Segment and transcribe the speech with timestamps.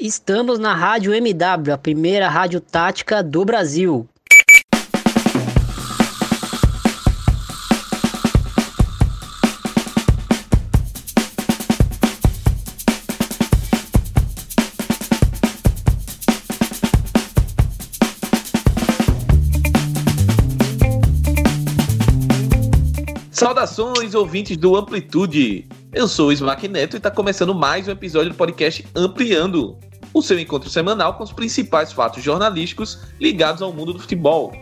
[0.00, 4.08] Estamos na Rádio MW, a primeira rádio tática do Brasil.
[23.30, 25.68] Saudações, ouvintes do Amplitude.
[25.92, 29.76] Eu sou o Smack Neto e está começando mais um episódio do podcast Ampliando,
[30.12, 34.52] o seu encontro semanal com os principais fatos jornalísticos ligados ao mundo do futebol.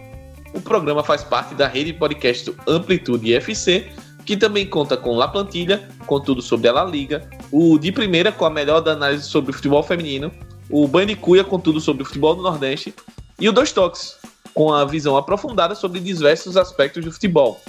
[0.54, 3.90] O programa faz parte da rede de podcast Amplitude FC,
[4.24, 8.30] que também conta com La Plantilha, com tudo sobre a La Liga, o De Primeira,
[8.30, 10.30] com a melhor da análise sobre o futebol feminino,
[10.70, 12.94] o Banho de Cuia, com tudo sobre o futebol do Nordeste,
[13.38, 14.16] e o Dois Toques,
[14.52, 17.60] com a visão aprofundada sobre diversos aspectos do futebol.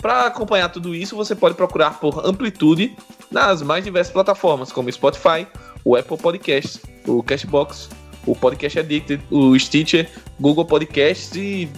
[0.00, 2.96] Para acompanhar tudo isso, você pode procurar por Amplitude
[3.30, 5.46] nas mais diversas plataformas, como Spotify,
[5.84, 7.90] o Apple Podcasts, o Cashbox,
[8.26, 11.68] o Podcast Addicted, o Stitcher, Google Podcasts e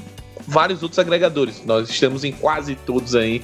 [0.47, 1.63] vários outros agregadores.
[1.65, 3.43] Nós estamos em quase todos aí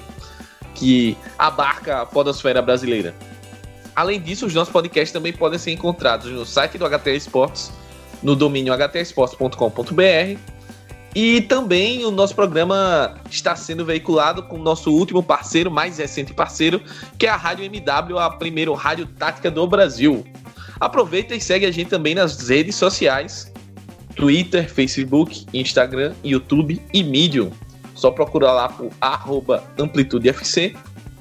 [0.75, 3.15] que abarca a podosfera brasileira.
[3.95, 7.73] Além disso, os nossos podcasts também podem ser encontrados no site do HT Esportes,
[8.23, 10.39] no domínio htesportes.com.br
[11.15, 16.33] e também o nosso programa está sendo veiculado com o nosso último parceiro, mais recente
[16.33, 16.81] parceiro,
[17.19, 20.25] que é a Rádio MW, a primeira rádio tática do Brasil.
[20.81, 23.53] Aproveita e segue a gente também nas redes sociais:
[24.17, 27.51] Twitter, Facebook, Instagram, YouTube e Medium.
[27.95, 28.91] Só procurar lá por
[29.79, 30.75] AmplitudeFC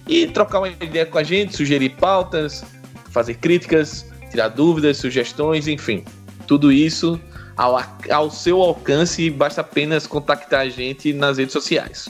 [0.07, 2.63] e trocar uma ideia com a gente, sugerir pautas,
[3.11, 6.03] fazer críticas, tirar dúvidas, sugestões, enfim.
[6.47, 7.19] Tudo isso
[7.55, 7.79] ao,
[8.09, 12.09] ao seu alcance, basta apenas contactar a gente nas redes sociais.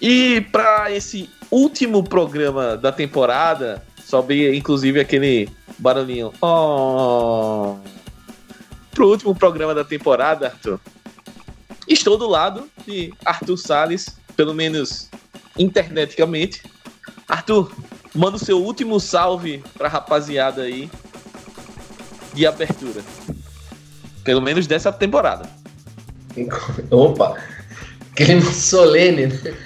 [0.00, 6.32] E para esse último programa da temporada, sobe inclusive aquele barulhinho.
[6.42, 7.76] Oh.
[8.90, 10.80] Pro último programa da temporada, Arthur.
[11.86, 15.08] Estou do lado de Arthur Sales, pelo menos
[15.56, 16.62] interneticamente.
[17.28, 17.72] Arthur,
[18.12, 20.90] manda o seu último salve pra rapaziada aí
[22.34, 23.02] de abertura.
[24.24, 25.48] Pelo menos dessa temporada.
[26.90, 27.36] Opa!
[28.16, 29.56] Clima solene, né?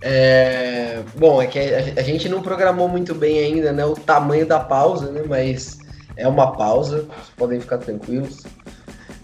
[0.00, 0.83] É,
[1.16, 4.60] bom, é que a, a, gente não programou muito bem ainda né, o tamanho da
[4.60, 5.22] pausa, né?
[5.26, 5.78] Mas
[6.16, 8.44] é uma pausa, vocês podem ficar tranquilos.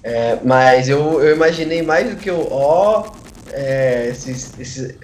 [0.03, 3.13] É, mas eu, eu imaginei mais do que o ó,
[3.53, 4.97] é, esses, esses,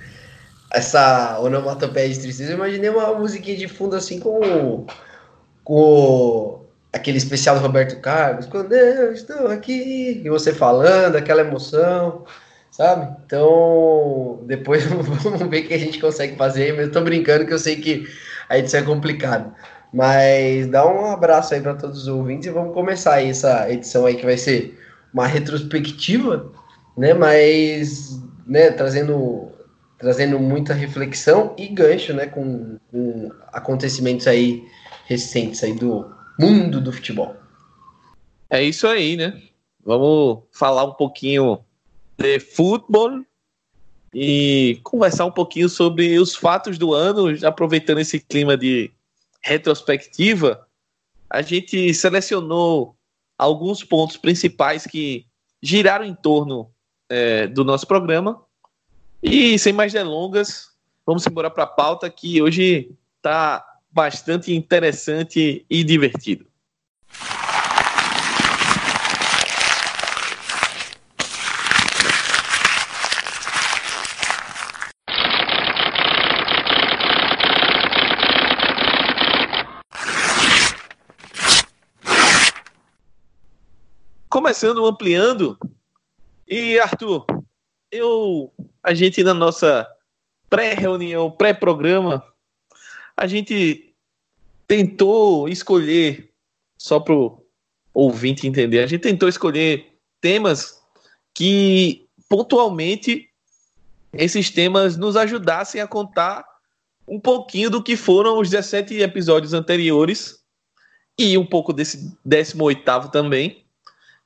[0.73, 4.87] essa onomatopeia de tristeza, eu imaginei uma musiquinha de fundo assim com,
[5.63, 6.61] com
[6.93, 12.25] aquele especial do Roberto Carlos, quando eu estou aqui, e você falando, aquela emoção,
[12.77, 13.17] sabe?
[13.25, 17.55] Então, depois vamos ver o que a gente consegue fazer, mas eu tô brincando que
[17.55, 18.07] eu sei que
[18.51, 19.55] a edição é complicado.
[19.93, 24.05] Mas dá um abraço aí para todos os ouvintes e vamos começar aí essa edição
[24.05, 24.79] aí que vai ser
[25.15, 26.53] uma retrospectiva,
[26.99, 27.15] né?
[27.15, 29.51] Mas, né, trazendo
[29.99, 34.63] trazendo muita reflexão e gancho, né, com, com acontecimentos aí
[35.07, 37.35] recentes aí do mundo do futebol.
[38.51, 39.41] É isso aí, né?
[39.83, 41.61] Vamos falar um pouquinho
[42.19, 43.25] de futebol
[44.15, 48.91] e conversar um pouquinho sobre os fatos do ano, aproveitando esse clima de
[49.43, 50.67] retrospectiva.
[51.29, 52.97] A gente selecionou
[53.37, 55.27] alguns pontos principais que
[55.63, 56.71] giraram em torno
[57.09, 58.41] é, do nosso programa.
[59.23, 60.71] E sem mais delongas,
[61.05, 66.47] vamos embora para a pauta que hoje está bastante interessante e divertido.
[84.37, 85.59] Começando ampliando,
[86.47, 87.25] e Arthur,
[87.91, 88.53] eu
[88.83, 89.89] a gente na nossa
[90.51, 92.23] pré-reunião, pré-programa,
[93.17, 93.95] a gente
[94.69, 96.31] tentou escolher,
[96.77, 97.43] só para o
[97.95, 100.83] ouvinte entender, a gente tentou escolher temas
[101.33, 103.31] que pontualmente
[104.13, 106.45] esses temas nos ajudassem a contar
[107.09, 110.45] um pouquinho do que foram os 17 episódios anteriores
[111.19, 113.66] e um pouco desse 18 também.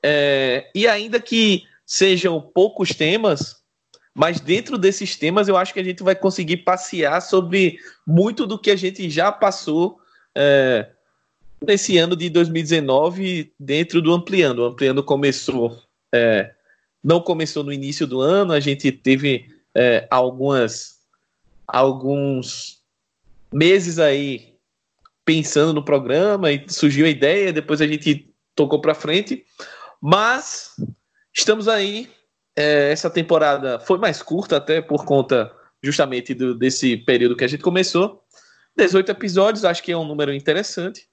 [0.02, 3.56] É, e ainda que sejam poucos temas,
[4.14, 8.58] mas dentro desses temas eu acho que a gente vai conseguir passear sobre muito do
[8.58, 9.98] que a gente já passou
[10.34, 10.88] é,
[11.64, 14.60] nesse ano de 2019 dentro do Ampliando.
[14.60, 15.78] O Ampliando começou,
[16.12, 16.52] é,
[17.02, 20.98] não começou no início do ano, a gente teve é, algumas,
[21.66, 22.80] alguns
[23.52, 24.54] meses aí
[25.24, 29.44] pensando no programa e surgiu a ideia, depois a gente tocou para frente.
[30.00, 30.74] Mas
[31.34, 32.10] estamos aí.
[32.56, 37.48] É, essa temporada foi mais curta, até por conta justamente do, desse período que a
[37.48, 38.24] gente começou.
[38.76, 41.08] 18 episódios, acho que é um número interessante.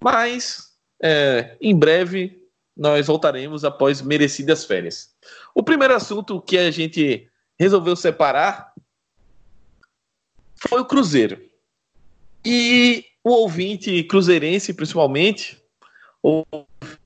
[0.00, 0.72] Mas
[1.02, 2.38] é, em breve
[2.76, 5.10] nós voltaremos após merecidas férias.
[5.54, 7.28] O primeiro assunto que a gente
[7.58, 8.72] resolveu separar
[10.68, 11.42] foi o Cruzeiro.
[12.44, 15.60] E o ouvinte cruzeirense, principalmente,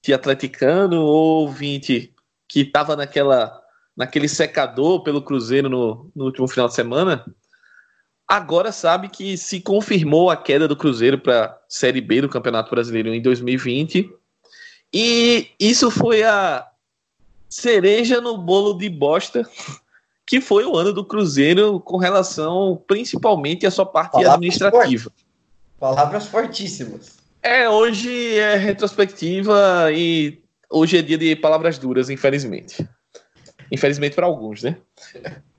[0.02, 2.12] ouvinte atleticano, ouvinte
[2.48, 3.60] que estava naquela
[3.96, 7.24] naquele secador pelo Cruzeiro no, no último final de semana,
[8.26, 12.70] agora sabe que se confirmou a queda do Cruzeiro para a Série B do Campeonato
[12.70, 14.10] Brasileiro em 2020.
[14.94, 16.66] E isso foi a
[17.50, 19.46] cereja no bolo de bosta
[20.26, 25.02] que foi o ano do Cruzeiro com relação principalmente à sua parte Palavras administrativa.
[25.04, 25.26] Fortes.
[25.78, 27.21] Palavras fortíssimas.
[27.42, 30.40] É, hoje é retrospectiva e
[30.70, 32.88] hoje é dia de palavras duras, infelizmente.
[33.70, 34.76] Infelizmente para alguns, né?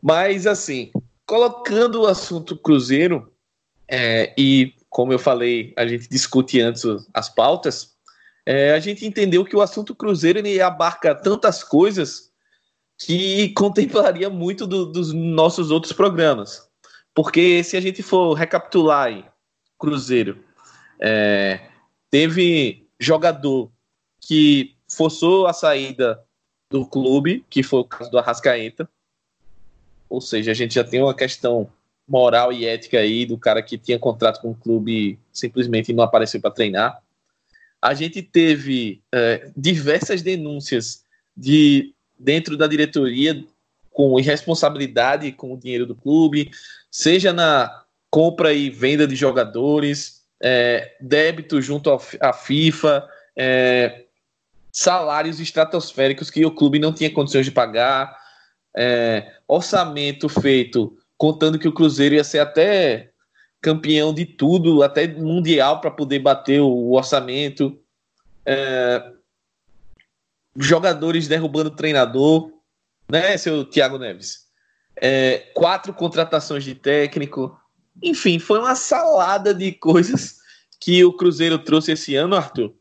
[0.01, 0.91] Mas, assim,
[1.25, 3.29] colocando o assunto Cruzeiro,
[3.85, 6.83] é, e como eu falei, a gente discute antes
[7.13, 7.93] as pautas,
[8.45, 12.31] é, a gente entendeu que o assunto Cruzeiro ele abarca tantas coisas
[12.97, 16.65] que contemplaria muito do, dos nossos outros programas.
[17.13, 19.25] Porque se a gente for recapitular aí,
[19.77, 20.41] Cruzeiro,
[20.97, 21.72] é,
[22.13, 23.71] teve jogador
[24.21, 26.23] que forçou a saída
[26.69, 28.87] do clube, que foi o caso do Arrascaeta.
[30.07, 31.67] Ou seja, a gente já tem uma questão
[32.07, 36.39] moral e ética aí do cara que tinha contrato com o clube simplesmente não apareceu
[36.39, 37.01] para treinar.
[37.81, 41.03] A gente teve é, diversas denúncias
[41.35, 43.43] de dentro da diretoria
[43.89, 46.51] com irresponsabilidade com o dinheiro do clube,
[46.91, 51.89] seja na compra e venda de jogadores, é, débito junto
[52.19, 54.05] à FIFA, é,
[54.71, 58.17] salários estratosféricos que o clube não tinha condições de pagar,
[58.75, 63.11] é, orçamento feito contando que o Cruzeiro ia ser até
[63.61, 67.79] campeão de tudo, até mundial para poder bater o orçamento,
[68.45, 69.11] é,
[70.57, 72.51] jogadores derrubando o treinador,
[73.09, 74.47] né, seu Thiago Neves?
[74.95, 77.57] É, quatro contratações de técnico,
[78.01, 80.37] enfim, foi uma salada de coisas
[80.79, 82.73] que o Cruzeiro trouxe esse ano, Arthur.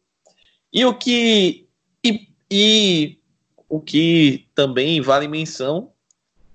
[0.72, 1.68] E o que
[2.04, 3.18] e, e
[3.68, 5.92] o que também vale menção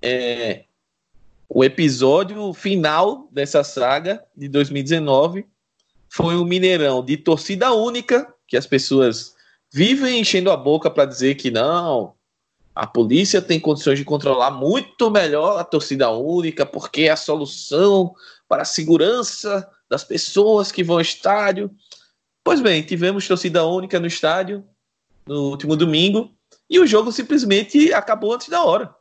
[0.02, 0.66] é
[1.50, 5.46] o episódio final dessa saga de 2019
[6.10, 9.36] foi o um Mineirão de torcida única, que as pessoas
[9.72, 12.14] vivem enchendo a boca para dizer que não,
[12.78, 18.14] a polícia tem condições de controlar muito melhor a torcida única, porque é a solução
[18.48, 21.72] para a segurança das pessoas que vão ao estádio.
[22.44, 24.64] Pois bem, tivemos torcida única no estádio
[25.26, 26.32] no último domingo
[26.70, 28.94] e o jogo simplesmente acabou antes da hora.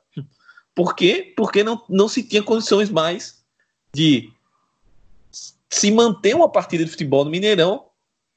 [0.74, 1.32] Por quê?
[1.36, 3.42] Porque não, não se tinha condições mais
[3.94, 4.30] de
[5.70, 7.86] se manter uma partida de futebol no Mineirão,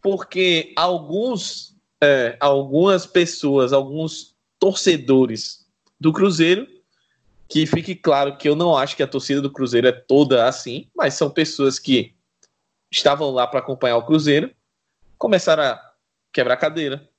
[0.02, 5.66] porque alguns, é, algumas pessoas, alguns torcedores
[6.00, 6.68] do Cruzeiro,
[7.50, 10.88] que fique claro que eu não acho que a torcida do Cruzeiro é toda assim,
[10.96, 12.14] mas são pessoas que
[12.92, 14.52] estavam lá para acompanhar o Cruzeiro,
[15.18, 15.82] começaram a
[16.32, 17.10] quebrar cadeira,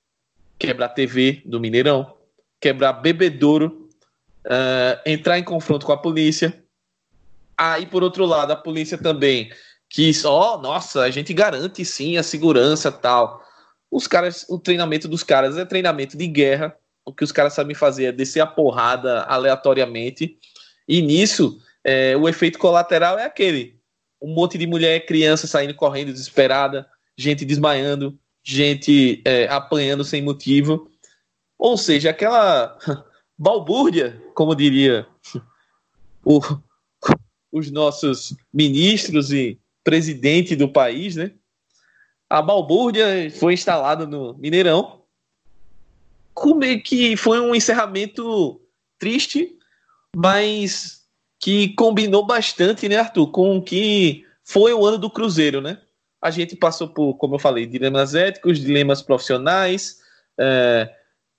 [0.57, 2.17] quebrar TV do Mineirão,
[2.61, 3.89] quebrar bebedouro,
[4.47, 6.65] uh, entrar em confronto com a polícia.
[7.59, 9.51] Aí, por outro lado, a polícia também
[9.89, 13.43] quis, ó, oh, nossa, a gente garante sim a segurança tal.
[13.91, 17.75] Os caras, o treinamento dos caras é treinamento de guerra, o que os caras sabem
[17.75, 20.39] fazer é descer a porrada aleatoriamente.
[20.87, 23.81] E nisso, é, o efeito colateral é aquele:
[24.21, 30.91] um monte de mulher criança saindo correndo desesperada, gente desmaiando, gente é, apanhando sem motivo.
[31.59, 32.77] Ou seja, aquela
[33.37, 35.07] balbúrdia, como diria
[36.25, 36.41] o,
[37.53, 41.33] os nossos ministros e presidente do país, né?
[42.29, 45.00] A balbúrdia foi instalada no Mineirão
[46.41, 48.59] como que foi um encerramento
[48.99, 49.59] triste,
[50.17, 51.03] mas
[51.39, 55.79] que combinou bastante, né, Arthur, com o que foi o ano do Cruzeiro, né?
[56.19, 60.01] A gente passou por, como eu falei, dilemas éticos, dilemas profissionais,
[60.39, 60.91] é,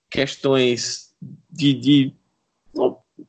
[0.07, 1.09] questões
[1.49, 2.15] de, de,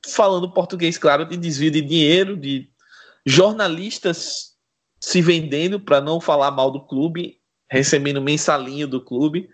[0.07, 2.69] falando português, claro, de desvio de dinheiro, de
[3.25, 4.59] jornalistas
[5.01, 9.49] se vendendo para não falar mal do clube, recebendo mensalinho do clube.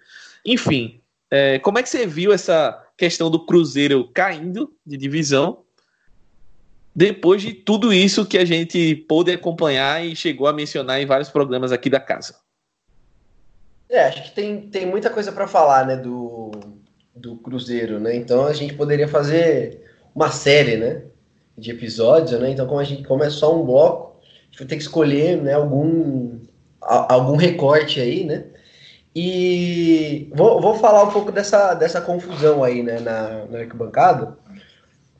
[0.45, 5.64] Enfim, é, como é que você viu essa questão do Cruzeiro caindo de divisão
[6.94, 11.28] depois de tudo isso que a gente pôde acompanhar e chegou a mencionar em vários
[11.28, 12.35] programas aqui da casa?
[13.88, 16.50] É, acho que tem, tem muita coisa para falar, né, do,
[17.14, 18.16] do Cruzeiro, né?
[18.16, 19.82] Então a gente poderia fazer
[20.14, 21.02] uma série, né,
[21.56, 22.50] de episódios, né?
[22.50, 25.40] Então como a gente como é só um bloco, a gente vai ter que escolher,
[25.40, 26.40] né, algum
[26.80, 28.44] algum recorte aí, né?
[29.15, 34.37] E vou, vou falar um pouco dessa, dessa confusão aí, né, na, na arquibancada.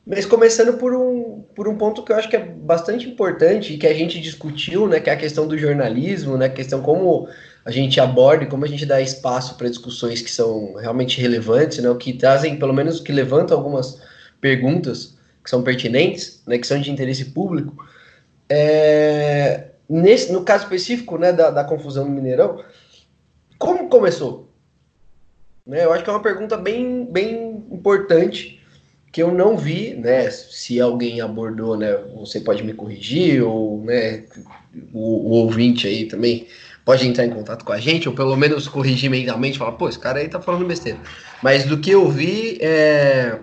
[0.05, 3.77] Mas começando por um, por um ponto que eu acho que é bastante importante e
[3.77, 7.27] que a gente discutiu, né, que é a questão do jornalismo, né, a questão como
[7.63, 11.77] a gente aborda e como a gente dá espaço para discussões que são realmente relevantes,
[11.77, 14.01] né, que trazem, pelo menos, que levantam algumas
[14.41, 17.85] perguntas que são pertinentes, né, que são de interesse público.
[18.49, 22.63] É, nesse, no caso específico, né, da, da confusão no Mineirão,
[23.59, 24.49] como começou?
[25.67, 28.59] Né, eu acho que é uma pergunta bem, bem importante
[29.11, 30.29] que eu não vi, né?
[30.31, 31.93] Se alguém abordou, né?
[32.15, 34.23] Você pode me corrigir, ou né,
[34.93, 36.47] o, o ouvinte aí também
[36.85, 39.99] pode entrar em contato com a gente, ou pelo menos corrigir mentalmente, falar, pô, esse
[39.99, 40.99] cara aí tá falando besteira.
[41.41, 43.39] Mas do que eu vi, é,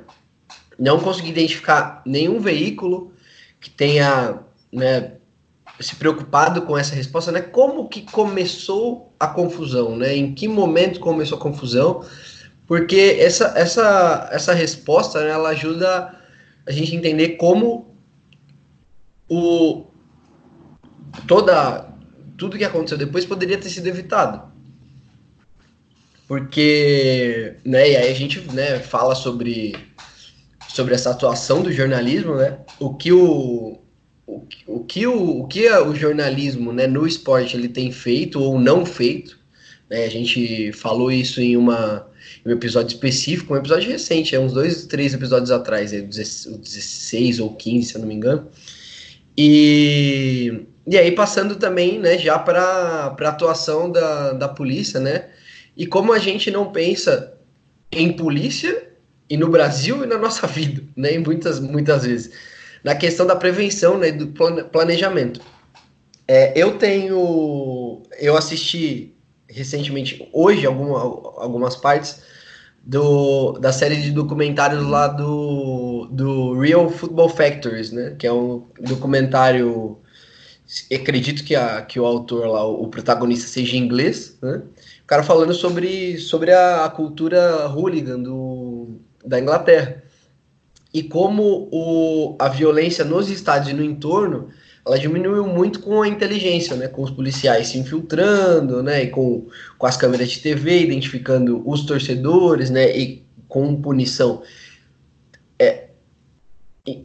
[0.78, 3.12] não consegui identificar nenhum veículo
[3.60, 4.40] que tenha
[4.72, 5.12] né,
[5.80, 7.40] se preocupado com essa resposta, né?
[7.40, 10.14] Como que começou a confusão, né?
[10.14, 12.04] Em que momento começou a confusão?
[12.66, 16.14] Porque essa, essa, essa resposta né, ela ajuda
[16.66, 17.94] a gente a entender como
[19.28, 19.86] o
[21.26, 21.88] toda
[22.36, 24.42] tudo que aconteceu depois poderia ter sido evitado.
[26.28, 29.74] Porque, né, e aí a gente, né, fala sobre
[30.68, 32.58] sobre essa atuação do jornalismo, né?
[32.78, 33.78] O que o
[34.26, 38.58] o, o que o, o que o jornalismo, né, no esporte ele tem feito ou
[38.58, 39.38] não feito,
[39.88, 40.04] né?
[40.04, 42.06] A gente falou isso em uma
[42.44, 46.06] um episódio específico, um episódio recente, é uns dois, três episódios atrás, é o
[46.58, 48.48] 16 ou 15, se eu não me engano.
[49.36, 55.28] E, e aí passando também, né, já para a atuação da, da polícia, né?
[55.76, 57.34] E como a gente não pensa
[57.92, 58.88] em polícia
[59.28, 61.18] e no Brasil e na nossa vida, né?
[61.18, 62.32] Muitas, muitas vezes.
[62.86, 64.28] Na questão da prevenção, né, do
[64.70, 65.40] planejamento.
[66.28, 68.04] É, eu tenho.
[68.16, 69.12] Eu assisti
[69.48, 72.22] recentemente, hoje, alguma, algumas partes
[72.80, 78.14] do, da série de documentários lá do, do Real Football Factories, né?
[78.16, 79.98] Que é um documentário.
[80.94, 84.62] Acredito que, a, que o autor lá, o protagonista, seja inglês, né?
[85.02, 90.05] O cara falando sobre, sobre a, a cultura hooligan do, da Inglaterra.
[90.96, 94.48] E como o, a violência nos estádios e no entorno
[94.86, 96.88] ela diminuiu muito com a inteligência, né?
[96.88, 99.02] Com os policiais se infiltrando, né?
[99.02, 102.96] E com, com as câmeras de TV, identificando os torcedores, né?
[102.96, 104.42] E com punição
[105.58, 105.88] é,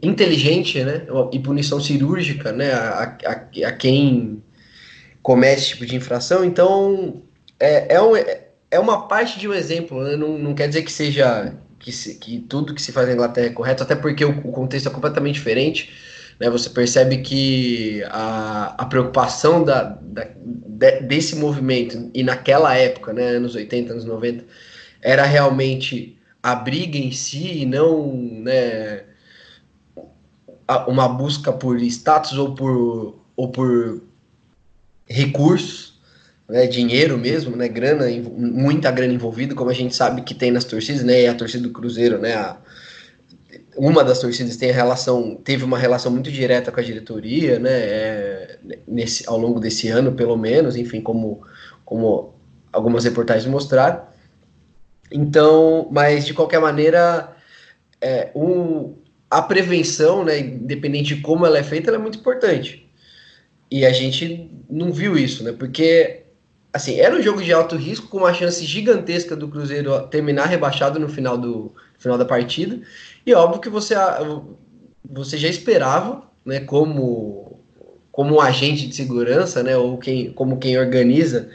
[0.01, 1.05] inteligente, né?
[1.33, 2.71] E punição cirúrgica, né?
[2.71, 4.41] A, a, a quem
[5.21, 6.45] comete esse tipo de infração.
[6.45, 7.24] Então,
[7.60, 10.15] é, é, um, é uma parte de um exemplo, né?
[10.15, 13.47] Não, não quer dizer que seja que, se, que tudo que se faz na Inglaterra
[13.47, 15.91] é correto, até porque o, o contexto é completamente diferente
[16.41, 23.13] né, você percebe que a, a preocupação da, da de, desse movimento, e naquela época,
[23.13, 24.43] né, anos 80, anos 90,
[25.03, 29.03] era realmente a briga em si e não né,
[30.88, 34.01] uma busca por status ou por, ou por
[35.07, 35.90] recursos,
[36.51, 40.65] né, dinheiro mesmo, né, grana, muita grana envolvida, como a gente sabe que tem nas
[40.65, 42.58] torcidas, né, e a torcida do Cruzeiro, né, a,
[43.77, 48.60] uma das torcidas tem relação, teve uma relação muito direta com a diretoria, né, é,
[48.86, 51.41] nesse, ao longo desse ano, pelo menos, enfim, como,
[51.86, 52.36] como
[52.74, 54.01] algumas reportagens mostraram.
[55.10, 57.34] Então, mas de qualquer maneira,
[58.01, 58.93] é, um,
[59.29, 62.91] a prevenção, né, independente de como ela é feita, ela é muito importante.
[63.72, 66.22] E a gente não viu isso, né, porque
[66.73, 70.99] assim, era um jogo de alto risco com uma chance gigantesca do Cruzeiro terminar rebaixado
[70.99, 72.79] no final do final da partida.
[73.25, 73.95] E óbvio que você,
[75.07, 77.59] você já esperava, né, como,
[78.11, 81.49] como um agente de segurança, né, ou quem, como quem organiza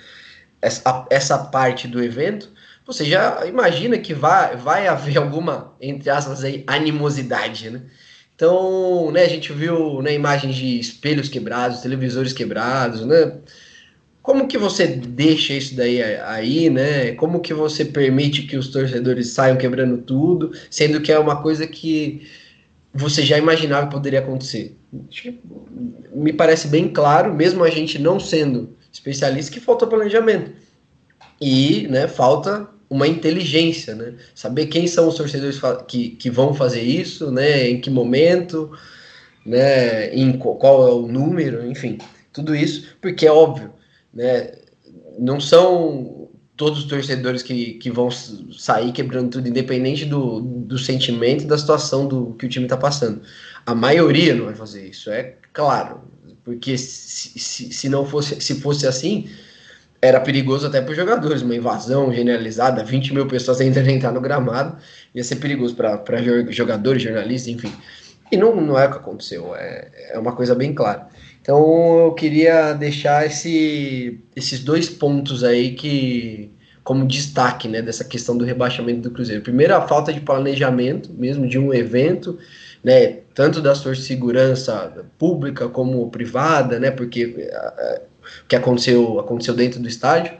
[0.62, 2.52] essa, essa parte do evento,
[2.86, 7.82] você já imagina que vai, vai haver alguma, entre aspas, aí, animosidade, né?
[8.36, 13.38] Então, né, a gente viu né, imagens de espelhos quebrados, televisores quebrados, né?
[14.26, 17.12] Como que você deixa isso daí aí, né?
[17.12, 21.64] Como que você permite que os torcedores saiam quebrando tudo, sendo que é uma coisa
[21.64, 22.26] que
[22.92, 24.76] você já imaginava que poderia acontecer?
[26.12, 30.50] Me parece bem claro, mesmo a gente não sendo especialista, que falta planejamento.
[31.40, 34.14] E, né, falta uma inteligência, né?
[34.34, 37.70] Saber quem são os torcedores que, que vão fazer isso, né?
[37.70, 38.72] Em que momento,
[39.44, 40.12] né?
[40.12, 41.98] Em qual é o número, enfim,
[42.32, 43.70] tudo isso, porque é óbvio,
[44.16, 44.52] né?
[45.18, 51.44] Não são todos os torcedores que, que vão sair quebrando tudo, independente do, do sentimento
[51.44, 53.20] e da situação do que o time está passando.
[53.64, 56.00] A maioria não vai fazer isso, é claro.
[56.42, 59.28] Porque se, se, se não fosse, se fosse assim,
[60.00, 64.20] era perigoso até para os jogadores, uma invasão generalizada, 20 mil pessoas tentando entrar no
[64.20, 64.78] gramado,
[65.14, 67.72] ia ser perigoso para jogadores, jornalistas, enfim.
[68.30, 71.08] E não, não é o que aconteceu, é, é uma coisa bem clara.
[71.46, 76.50] Então eu queria deixar esse, esses dois pontos aí que
[76.82, 79.44] como destaque né, dessa questão do rebaixamento do Cruzeiro.
[79.44, 82.36] Primeiro, a falta de planejamento mesmo de um evento,
[82.82, 87.48] né, tanto da sua segurança pública como privada, né, porque
[88.42, 90.34] o que aconteceu, aconteceu dentro do estádio,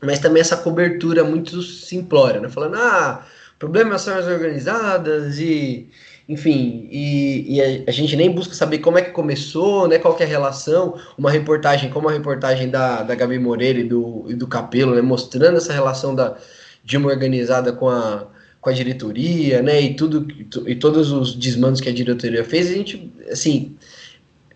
[0.00, 3.26] mas também essa cobertura muito simplória, né, falando, ah,
[3.58, 5.90] problemas são as organizadas e
[6.28, 10.14] enfim, e, e a, a, gente nem busca saber como é que começou, né, qual
[10.14, 14.26] que é a relação, uma reportagem como a reportagem da, da Gabi Moreira e do,
[14.28, 16.36] e do Capelo, né, mostrando essa relação da,
[16.84, 18.26] de uma organizada com a,
[18.60, 20.26] com a diretoria, né, e tudo,
[20.66, 23.76] e todos os desmandos que a diretoria fez, a gente, assim,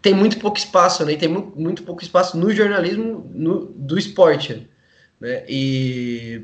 [0.01, 4.69] tem muito pouco espaço, né, tem muito, muito pouco espaço no jornalismo no, do esporte,
[5.21, 6.43] né, e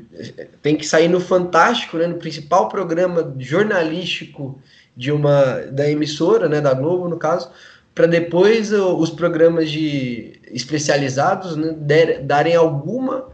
[0.61, 4.59] tem que sair no Fantástico, né, no principal programa jornalístico
[4.95, 7.49] de uma da emissora, né, da Globo no caso,
[7.93, 13.31] para depois os programas de especializados né, der, darem alguma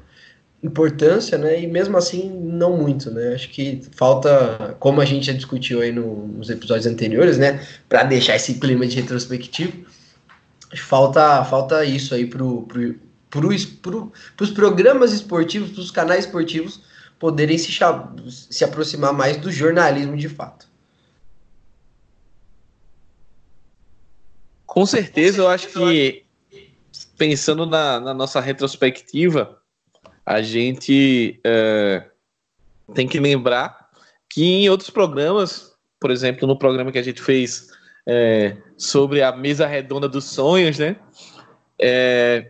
[0.62, 3.34] importância, né, e mesmo assim não muito, né.
[3.34, 8.04] Acho que falta, como a gente já discutiu aí no, nos episódios anteriores, né, para
[8.04, 9.86] deixar esse clima de retrospectivo,
[10.76, 12.96] falta falta isso aí pro, pro,
[13.30, 13.50] pro,
[13.82, 16.82] pro, pros programas esportivos, pros canais esportivos
[17.18, 17.72] poderem se,
[18.30, 20.69] se aproximar mais do jornalismo de fato.
[24.80, 26.24] Com certeza, eu acho que
[27.18, 29.62] pensando na, na nossa retrospectiva,
[30.26, 32.06] a gente é,
[32.94, 33.90] tem que lembrar
[34.30, 37.68] que em outros programas, por exemplo, no programa que a gente fez
[38.08, 40.96] é, sobre a mesa redonda dos sonhos, né?
[41.78, 42.50] É,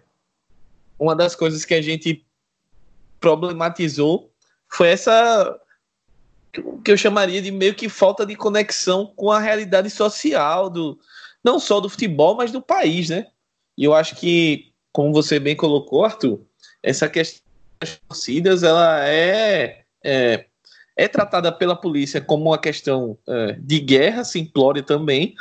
[1.00, 2.24] uma das coisas que a gente
[3.20, 4.32] problematizou
[4.68, 5.60] foi essa
[6.86, 11.00] que eu chamaria de meio que falta de conexão com a realidade social do,
[11.44, 13.28] não só do futebol, mas do país, né?
[13.78, 16.42] E eu acho que, como você bem colocou, Arthur,
[16.84, 17.42] essa questão
[17.80, 20.46] das torcidas, ela é, é,
[20.98, 25.34] é tratada pela polícia como uma questão é, de guerra, simplória também,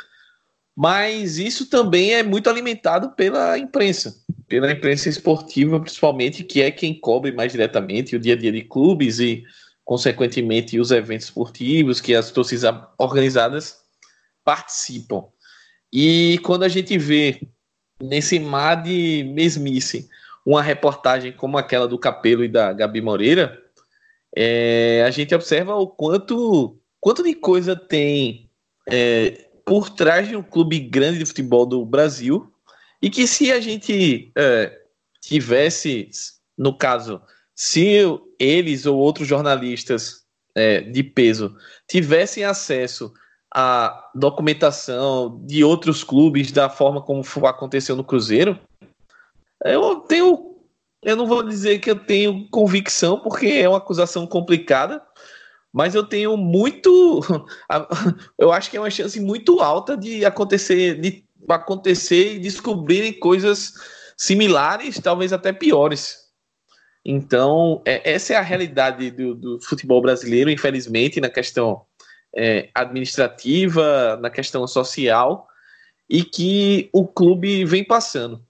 [0.81, 4.15] mas isso também é muito alimentado pela imprensa,
[4.47, 8.61] pela imprensa esportiva, principalmente, que é quem cobre mais diretamente o dia a dia de
[8.61, 9.43] clubes e,
[9.83, 13.79] consequentemente, os eventos esportivos que as torcidas organizadas
[14.45, 15.25] participam.
[15.91, 17.41] E quando a gente vê
[18.01, 20.07] nesse mar de mesmice
[20.45, 23.61] uma reportagem como aquela do Capelo e da Gabi Moreira,
[24.35, 28.49] é, a gente observa o quanto, quanto de coisa tem
[28.87, 32.51] é, por trás de um clube grande de futebol do Brasil
[33.01, 34.79] e que se a gente é,
[35.21, 36.09] tivesse,
[36.57, 37.21] no caso,
[37.55, 37.99] se
[38.39, 40.23] eles ou outros jornalistas
[40.55, 41.55] é, de peso
[41.87, 43.13] tivessem acesso
[43.53, 48.59] a documentação de outros clubes da forma como aconteceu no Cruzeiro,
[49.63, 50.55] eu tenho.
[51.01, 55.01] Eu não vou dizer que eu tenho convicção, porque é uma acusação complicada,
[55.71, 57.21] mas eu tenho muito.
[58.37, 63.73] Eu acho que é uma chance muito alta de acontecer, de acontecer e descobrirem coisas
[64.17, 66.17] similares, talvez até piores.
[67.05, 71.85] Então, é, essa é a realidade do, do futebol brasileiro, infelizmente, na questão
[72.35, 75.47] é, administrativa, na questão social,
[76.09, 78.43] e que o clube vem passando.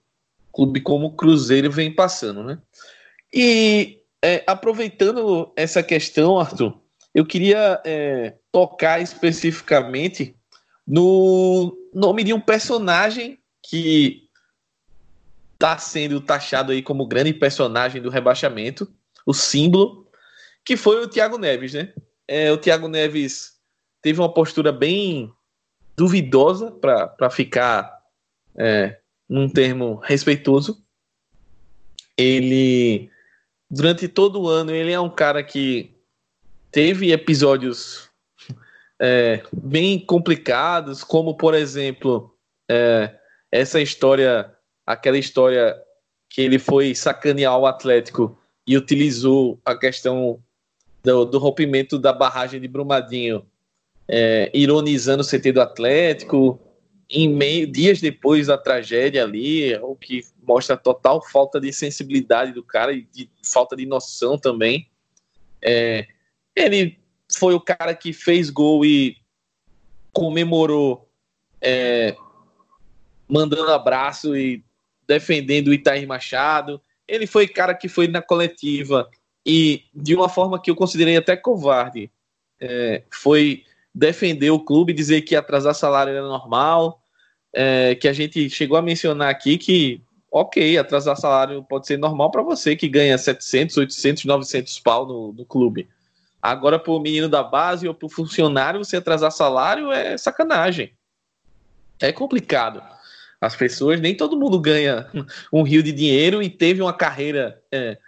[0.52, 2.58] Clube como o Cruzeiro vem passando, né?
[3.32, 6.78] E é, aproveitando essa questão, Arthur,
[7.14, 10.34] eu queria é, tocar especificamente
[10.86, 14.28] no nome de um personagem que
[15.54, 18.90] está sendo taxado aí como grande personagem do rebaixamento,
[19.26, 20.08] o símbolo,
[20.64, 21.92] que foi o Thiago Neves, né?
[22.26, 23.59] É, o Thiago Neves
[24.02, 25.32] teve uma postura bem
[25.96, 28.00] duvidosa para ficar
[28.56, 30.82] é, num termo respeitoso.
[32.16, 33.10] Ele,
[33.70, 35.94] durante todo o ano, ele é um cara que
[36.70, 38.10] teve episódios
[38.98, 42.34] é, bem complicados, como, por exemplo,
[42.68, 43.14] é,
[43.50, 44.54] essa história,
[44.86, 45.76] aquela história
[46.28, 50.42] que ele foi sacanear o Atlético e utilizou a questão
[51.02, 53.44] do, do rompimento da barragem de Brumadinho
[54.12, 56.60] é, ironizando o CT do Atlético,
[57.08, 62.62] em meio dias depois da tragédia ali, o que mostra total falta de sensibilidade do
[62.62, 64.88] cara e de falta de noção também.
[65.62, 66.08] É,
[66.56, 66.98] ele
[67.32, 69.16] foi o cara que fez gol e
[70.12, 71.08] comemorou
[71.60, 72.16] é,
[73.28, 74.64] mandando abraço e
[75.06, 76.80] defendendo o Itair Machado.
[77.06, 79.08] Ele foi cara que foi na coletiva
[79.46, 82.10] e de uma forma que eu considerei até covarde.
[82.60, 87.00] É, foi defender o clube, dizer que atrasar salário era normal,
[87.52, 92.30] é, que a gente chegou a mencionar aqui que, ok, atrasar salário pode ser normal
[92.30, 95.88] para você que ganha 700, 800, 900 pau no, no clube.
[96.40, 100.92] Agora, para o menino da base ou para o funcionário, você atrasar salário é sacanagem.
[102.00, 102.82] É complicado.
[103.40, 105.06] As pessoas, nem todo mundo ganha
[105.52, 107.98] um rio de dinheiro e teve uma carreira é,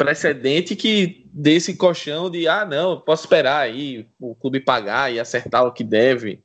[0.00, 5.62] precedente que desse colchão de ah, não, posso esperar aí o clube pagar e acertar
[5.66, 6.42] o que deve.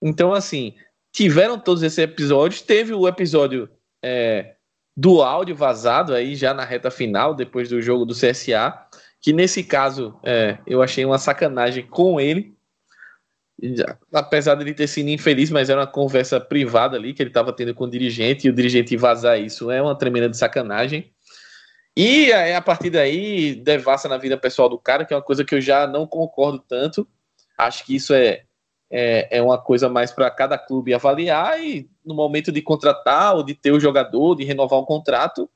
[0.00, 0.72] Então, assim,
[1.10, 2.62] tiveram todos esses episódios.
[2.62, 3.68] Teve o episódio
[4.00, 4.54] é,
[4.96, 8.72] do áudio vazado aí já na reta final, depois do jogo do CSA,
[9.20, 12.54] que nesse caso é, eu achei uma sacanagem com ele.
[14.12, 17.52] Apesar de ele ter sido infeliz, mas era uma conversa privada ali que ele estava
[17.52, 21.12] tendo com o dirigente, e o dirigente vazar isso é uma tremenda de sacanagem.
[21.96, 25.54] E a partir daí, devassa na vida pessoal do cara, que é uma coisa que
[25.54, 27.06] eu já não concordo tanto.
[27.56, 28.44] Acho que isso é,
[28.90, 33.44] é, é uma coisa mais para cada clube avaliar e no momento de contratar ou
[33.44, 35.48] de ter o jogador, de renovar um contrato,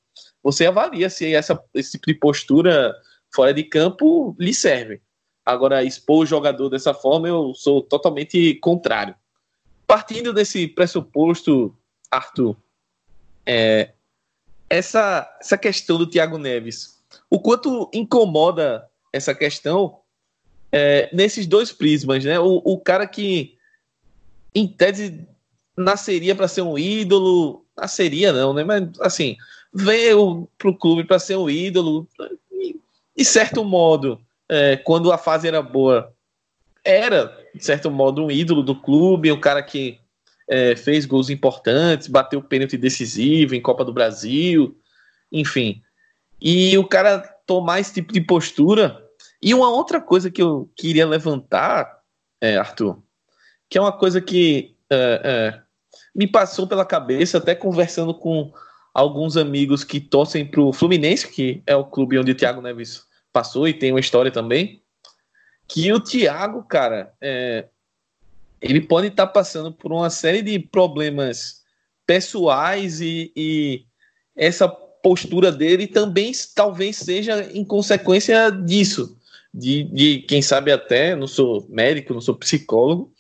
[0.42, 2.94] você avalia se essa, esse tipo de postura
[3.35, 5.01] fora de campo lhe serve.
[5.44, 9.14] Agora, expor o jogador dessa forma, eu sou totalmente contrário.
[9.87, 11.74] Partindo desse pressuposto,
[12.11, 12.57] Arthur,
[13.46, 13.92] é,
[14.68, 16.98] essa, essa questão do Thiago Neves.
[17.31, 19.98] O quanto incomoda essa questão
[20.70, 22.38] é, nesses dois prismas, né?
[22.38, 23.57] O, o cara que,
[24.54, 25.26] em tese,
[25.76, 28.64] nasceria para ser um ídolo, nasceria não, né?
[28.64, 29.37] Mas, assim,
[29.72, 32.07] veio o clube para ser um ídolo,
[32.52, 32.76] e,
[33.16, 36.12] de certo modo, é, quando a fase era boa,
[36.85, 39.98] era, de certo modo, um ídolo do clube, um cara que
[40.49, 44.77] é, fez gols importantes, bateu pênalti decisivo em Copa do Brasil,
[45.31, 45.83] enfim.
[46.41, 49.05] E o cara tomar esse tipo de postura.
[49.43, 51.99] E uma outra coisa que eu queria levantar,
[52.41, 53.03] é, Arthur,
[53.69, 55.63] que é uma coisa que é, é,
[56.15, 58.53] me passou pela cabeça, até conversando com
[58.93, 63.05] alguns amigos que torcem para o Fluminense, que é o clube onde o Thiago Neves
[63.33, 64.83] passou e tem uma história também,
[65.69, 67.69] que o Thiago, cara, é,
[68.61, 71.62] ele pode estar tá passando por uma série de problemas
[72.07, 73.85] pessoais e, e
[74.37, 79.16] essa postura dele também talvez seja em consequência disso.
[79.53, 83.12] De, de, quem sabe até, não sou médico, não sou psicólogo,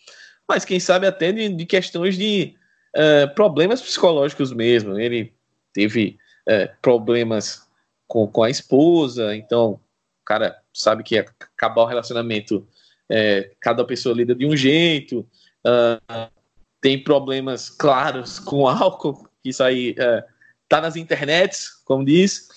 [0.46, 2.54] mas quem sabe até de, de questões de
[2.96, 4.98] uh, problemas psicológicos mesmo.
[4.98, 5.32] Ele
[5.72, 7.66] teve uh, problemas
[8.06, 12.66] com, com a esposa, então o cara sabe que acabar o relacionamento
[13.10, 15.26] é, cada pessoa lida de um jeito,
[15.66, 16.30] uh,
[16.80, 20.22] tem problemas claros com álcool, isso aí uh,
[20.68, 22.48] tá nas internets, como diz.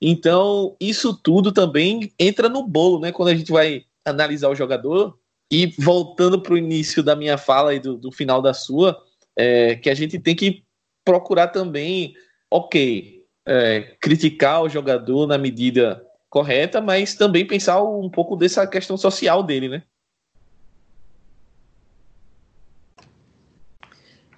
[0.00, 3.12] Então, isso tudo também entra no bolo, né?
[3.12, 5.18] Quando a gente vai analisar o jogador.
[5.52, 8.96] E voltando para o início da minha fala e do, do final da sua,
[9.36, 10.62] é, que a gente tem que
[11.04, 12.14] procurar também,
[12.48, 18.96] ok, é, criticar o jogador na medida correta, mas também pensar um pouco dessa questão
[18.96, 19.82] social dele, né?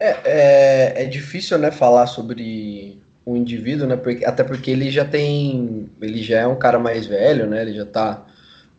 [0.05, 5.05] É, é, é, difícil, né, falar sobre o indivíduo, né, porque, até porque ele já
[5.05, 8.27] tem, ele já é um cara mais velho, né, ele já tá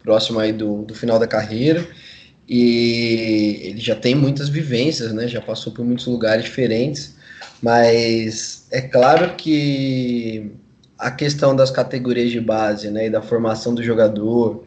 [0.04, 1.88] próximo aí do, do final da carreira
[2.46, 7.16] e ele já tem muitas vivências, né, já passou por muitos lugares diferentes,
[7.62, 10.52] mas é claro que
[11.00, 14.66] a questão das categorias de base, né, e da formação do jogador,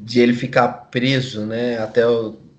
[0.00, 2.49] de ele ficar preso, né, até o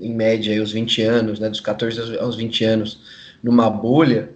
[0.00, 3.00] em média, os 20 anos, né, dos 14 aos 20 anos,
[3.42, 4.30] numa bolha,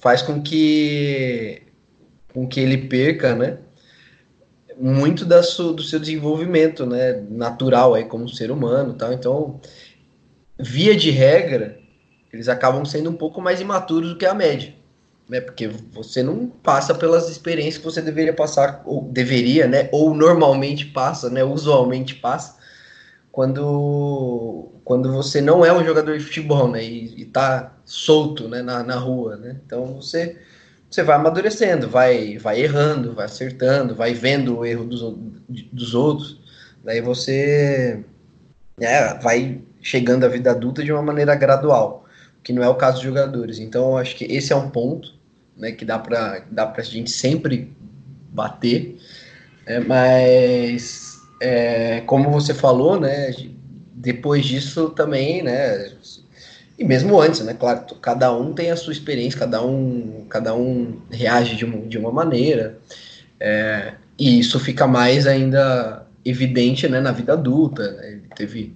[0.00, 1.62] faz com que,
[2.32, 3.58] com que ele perca, né,
[4.78, 9.12] muito da su, do seu desenvolvimento, né, natural aí como ser humano, tal.
[9.12, 9.60] Então,
[10.58, 11.78] via de regra,
[12.32, 14.74] eles acabam sendo um pouco mais imaturos do que a média,
[15.28, 20.14] né, porque você não passa pelas experiências que você deveria passar ou deveria, né, ou
[20.14, 22.63] normalmente passa, né, usualmente passa
[23.34, 26.84] quando, quando você não é um jogador de futebol, né?
[26.84, 29.56] E, e tá solto né, na, na rua, né?
[29.66, 30.38] Então você,
[30.88, 35.02] você vai amadurecendo, vai, vai errando, vai acertando, vai vendo o erro dos,
[35.72, 36.40] dos outros.
[36.84, 38.04] Daí você
[38.80, 42.04] é, vai chegando à vida adulta de uma maneira gradual,
[42.40, 43.58] que não é o caso dos jogadores.
[43.58, 45.12] Então, eu acho que esse é um ponto
[45.56, 47.76] né, que dá para dá a gente sempre
[48.30, 48.96] bater,
[49.66, 51.13] é, mas
[51.44, 53.34] é, como você falou, né,
[53.92, 55.90] depois disso também, né,
[56.78, 60.96] e mesmo antes, né, claro, cada um tem a sua experiência, cada um, cada um
[61.10, 62.78] reage de uma, de uma maneira,
[63.38, 68.74] é, e isso fica mais ainda evidente, né, na vida adulta, né, ele teve,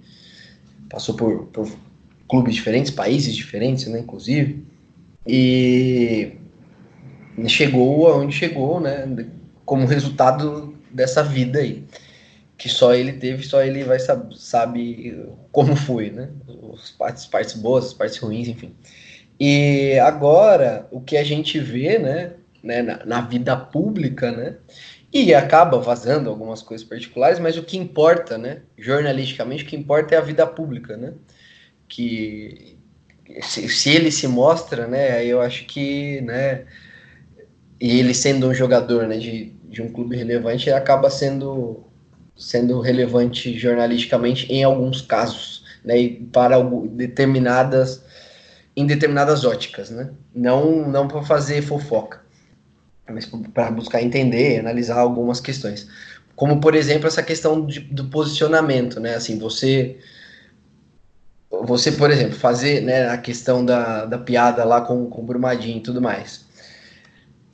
[0.87, 1.67] passou por, por
[2.29, 4.63] clubes diferentes, países diferentes, né, inclusive,
[5.25, 6.33] e
[7.47, 9.25] chegou aonde chegou, né,
[9.65, 11.83] como resultado dessa vida aí,
[12.59, 16.29] que só ele teve, só ele vai saber sabe como foi, né,
[16.73, 18.75] as partes, partes boas, as partes ruins, enfim.
[19.39, 24.57] E agora, o que a gente vê, né, né na, na vida pública, né,
[25.11, 30.15] e acaba vazando algumas coisas particulares, mas o que importa, né, jornalisticamente, o que importa
[30.15, 31.13] é a vida pública, né,
[31.87, 32.77] que
[33.41, 36.65] se, se ele se mostra, né, aí eu acho que, né,
[37.79, 41.88] e ele sendo um jogador né, de, de um clube relevante, ele acaba sendo,
[42.39, 46.57] sendo relevante jornalisticamente em alguns casos, né, e para
[46.91, 48.03] determinadas
[48.75, 50.09] em determinadas óticas, né?
[50.33, 52.21] Não não para fazer fofoca,
[53.09, 55.87] mas para buscar entender, analisar algumas questões.
[56.35, 59.15] Como por exemplo essa questão de, do posicionamento, né?
[59.15, 59.97] Assim, você
[61.49, 65.77] você, por exemplo, fazer né, a questão da, da piada lá com, com o Brumadinho
[65.77, 66.47] e tudo mais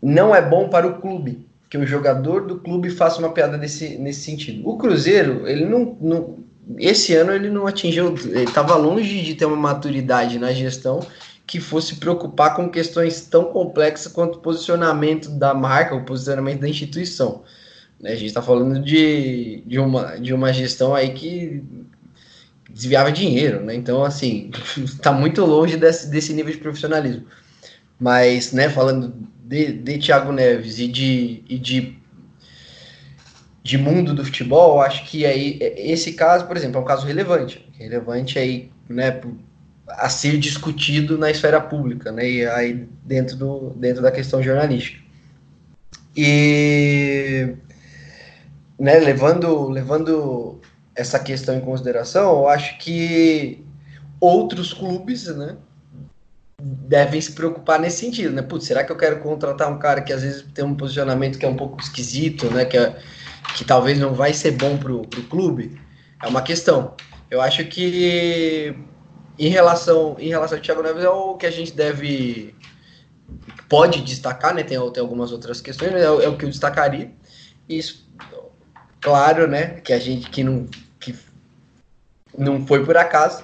[0.06, 3.98] não é bom para o clube que o jogador do clube faça uma piada desse,
[3.98, 4.68] nesse sentido.
[4.68, 6.40] O Cruzeiro, ele não, não
[6.78, 11.06] esse ano ele não atingiu, ele estava longe de ter uma maturidade na gestão
[11.46, 16.70] que fosse preocupar com questões tão complexas quanto o posicionamento da marca, o posicionamento da
[16.70, 17.44] instituição.
[18.04, 21.64] A gente está falando de, de, uma, de uma gestão aí que
[22.70, 23.76] desviava dinheiro, né?
[23.76, 27.26] Então, assim, está muito longe desse, desse nível de profissionalismo.
[28.00, 29.14] Mas, né, falando
[29.46, 31.98] de, de Thiago Neves e de, e de,
[33.62, 37.64] de mundo do futebol, acho que aí esse caso, por exemplo, é um caso relevante.
[37.78, 39.22] Relevante aí, né,
[39.88, 45.04] a ser discutido na esfera pública, né, e aí dentro, do, dentro da questão jornalística.
[46.18, 47.56] E,
[48.80, 50.60] né, levando, levando
[50.96, 53.64] essa questão em consideração, eu acho que
[54.20, 55.56] outros clubes, né,
[56.68, 58.42] devem se preocupar nesse sentido, né?
[58.42, 61.46] Putz, será que eu quero contratar um cara que às vezes tem um posicionamento que
[61.46, 62.66] é um pouco esquisito, né?
[62.66, 63.00] Que, é,
[63.56, 65.80] que talvez não vai ser bom pro, pro clube?
[66.24, 66.96] É uma questão.
[67.30, 68.76] Eu acho que
[69.38, 72.56] em relação, em relação ao Thiago Neves é o que a gente deve
[73.70, 74.64] pode destacar, né?
[74.64, 77.12] Tem, tem algumas outras questões, mas é, é o que eu destacaria.
[77.70, 78.10] Isso,
[79.00, 79.82] claro, né?
[79.82, 80.66] Que a gente que não
[81.00, 81.14] que
[82.36, 83.44] não foi por acaso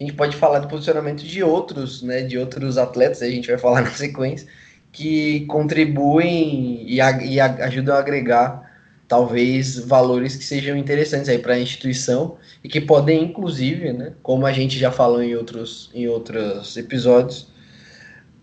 [0.00, 3.58] a gente pode falar do posicionamento de outros, né, de outros atletas, a gente vai
[3.58, 4.46] falar na sequência,
[4.92, 8.68] que contribuem e, e ajudam a agregar
[9.08, 14.46] talvez valores que sejam interessantes aí para a instituição e que podem inclusive, né, como
[14.46, 17.48] a gente já falou em outros em outros episódios,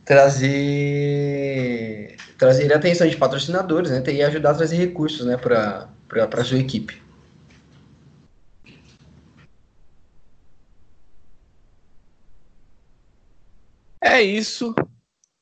[0.04, 1.36] trazer
[2.38, 7.05] trazer atenção de patrocinadores, né, e ajudar a trazer recursos, né, para para sua equipe.
[14.06, 14.76] É isso.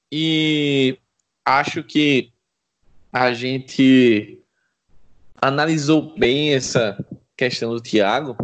[0.10, 0.97] E
[1.43, 2.32] acho que
[3.12, 4.41] a gente
[5.36, 6.97] analisou bem essa
[7.36, 8.38] questão do Thiago.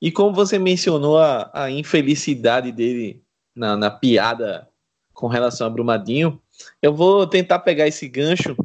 [0.00, 3.24] E como você mencionou a, a infelicidade dele
[3.56, 4.68] na, na, piada
[5.12, 6.40] com relação a Brumadinho,
[6.80, 8.56] eu vou tentar pegar esse gancho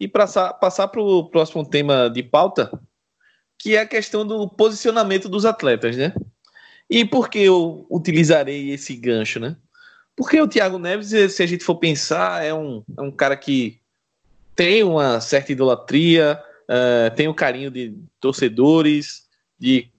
[0.00, 2.72] e passar, passar para o próximo tema de pauta,
[3.58, 6.14] que é a questão do posicionamento dos atletas, né?
[6.88, 9.54] E por que eu utilizarei esse gancho, né?
[10.16, 13.78] Porque o Thiago Neves, se a gente for pensar, é um, é um cara que
[14.56, 19.26] tem uma certa idolatria, uh, tem o um carinho de torcedores,
[19.58, 19.90] de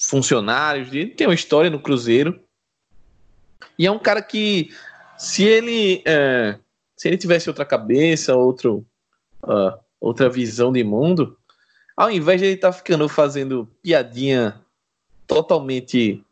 [0.00, 2.40] funcionários, de, tem uma história no Cruzeiro.
[3.78, 4.70] E é um cara que,
[5.18, 6.58] se ele, uh,
[6.96, 8.86] se ele tivesse outra cabeça, outro,
[9.44, 11.36] uh, outra visão de mundo,
[11.94, 14.58] ao invés de ele estar tá ficando fazendo piadinha
[15.26, 16.24] totalmente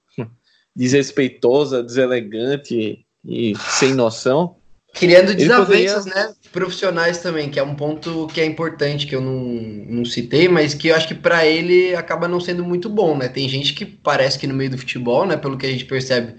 [0.77, 4.57] desrespeitosa, deselegante e sem noção.
[4.93, 6.29] Criando desavenças, poderia...
[6.29, 10.49] né, profissionais também, que é um ponto que é importante, que eu não, não citei,
[10.49, 13.29] mas que eu acho que para ele acaba não sendo muito bom, né?
[13.29, 16.37] Tem gente que parece que no meio do futebol, né, pelo que a gente percebe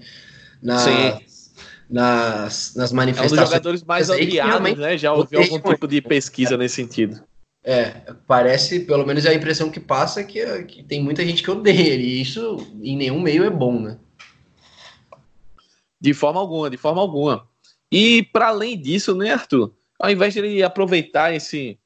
[0.62, 1.52] nas,
[1.88, 3.38] nas, nas manifestações...
[3.38, 4.98] É um dos jogadores mais odiados, né?
[4.98, 7.20] Já ouvi algum tipo de pesquisa nesse sentido.
[7.64, 7.92] É,
[8.26, 11.92] parece, pelo menos é a impressão que passa que, que tem muita gente que odeia
[11.92, 13.98] ele, e isso em nenhum meio é bom, né?
[16.00, 17.48] De forma alguma, de forma alguma.
[17.90, 19.74] E para além disso, né, Arthur?
[19.98, 21.78] Ao invés de ele aproveitar esse,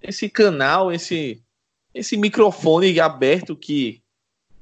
[0.00, 1.42] esse canal, esse,
[1.92, 4.02] esse microfone aberto que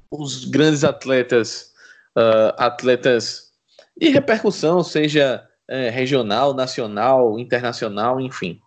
[0.09, 1.73] os grandes atletas,
[2.17, 3.51] uh, atletas
[3.95, 8.59] de repercussão, seja é, regional, nacional, internacional, enfim,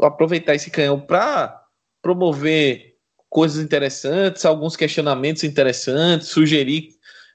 [0.00, 1.62] aproveitar esse canhão para
[2.00, 2.96] promover
[3.28, 6.90] coisas interessantes, alguns questionamentos interessantes, sugerir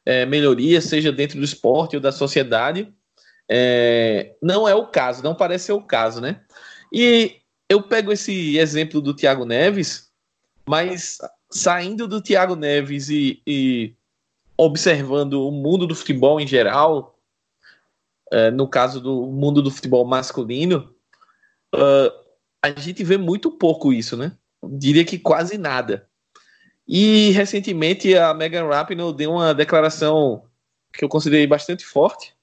[0.07, 2.93] é, melhorias, seja dentro do esporte ou da sociedade.
[3.49, 6.39] É, não é o caso, não parece ser o caso, né?
[6.93, 10.09] E eu pego esse exemplo do Thiago Neves,
[10.65, 11.17] mas
[11.51, 13.93] saindo do Thiago Neves e, e
[14.57, 17.19] observando o mundo do futebol em geral,
[18.31, 20.95] é, no caso do mundo do futebol masculino,
[21.75, 22.09] uh,
[22.63, 24.31] a gente vê muito pouco isso, né?
[24.63, 26.07] Diria que quase nada.
[26.87, 30.43] E recentemente a Megan Rapinoe deu uma declaração
[30.93, 32.33] que eu considerei bastante forte.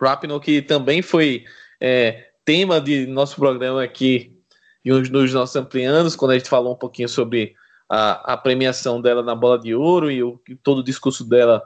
[0.00, 1.44] Rapinoe que também foi
[1.80, 4.36] é, tema de nosso programa aqui
[4.84, 7.54] nos nossos amplianos, quando a gente falou um pouquinho sobre
[7.88, 11.62] a, a premiação dela na bola de ouro e, o, e todo o discurso dela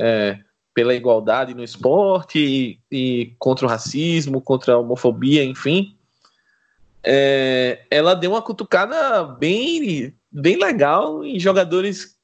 [0.00, 0.38] é,
[0.72, 5.94] pela igualdade no esporte e, e, contra o racismo, contra a homofobia, enfim
[7.04, 12.18] é, ela deu uma cutucada bem, bem legal em jogadores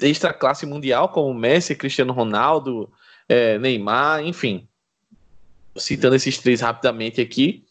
[0.00, 2.90] extra classe mundial, como Messi, Cristiano Ronaldo,
[3.28, 4.66] é, Neymar, enfim.
[5.76, 7.64] Citando esses três rapidamente aqui.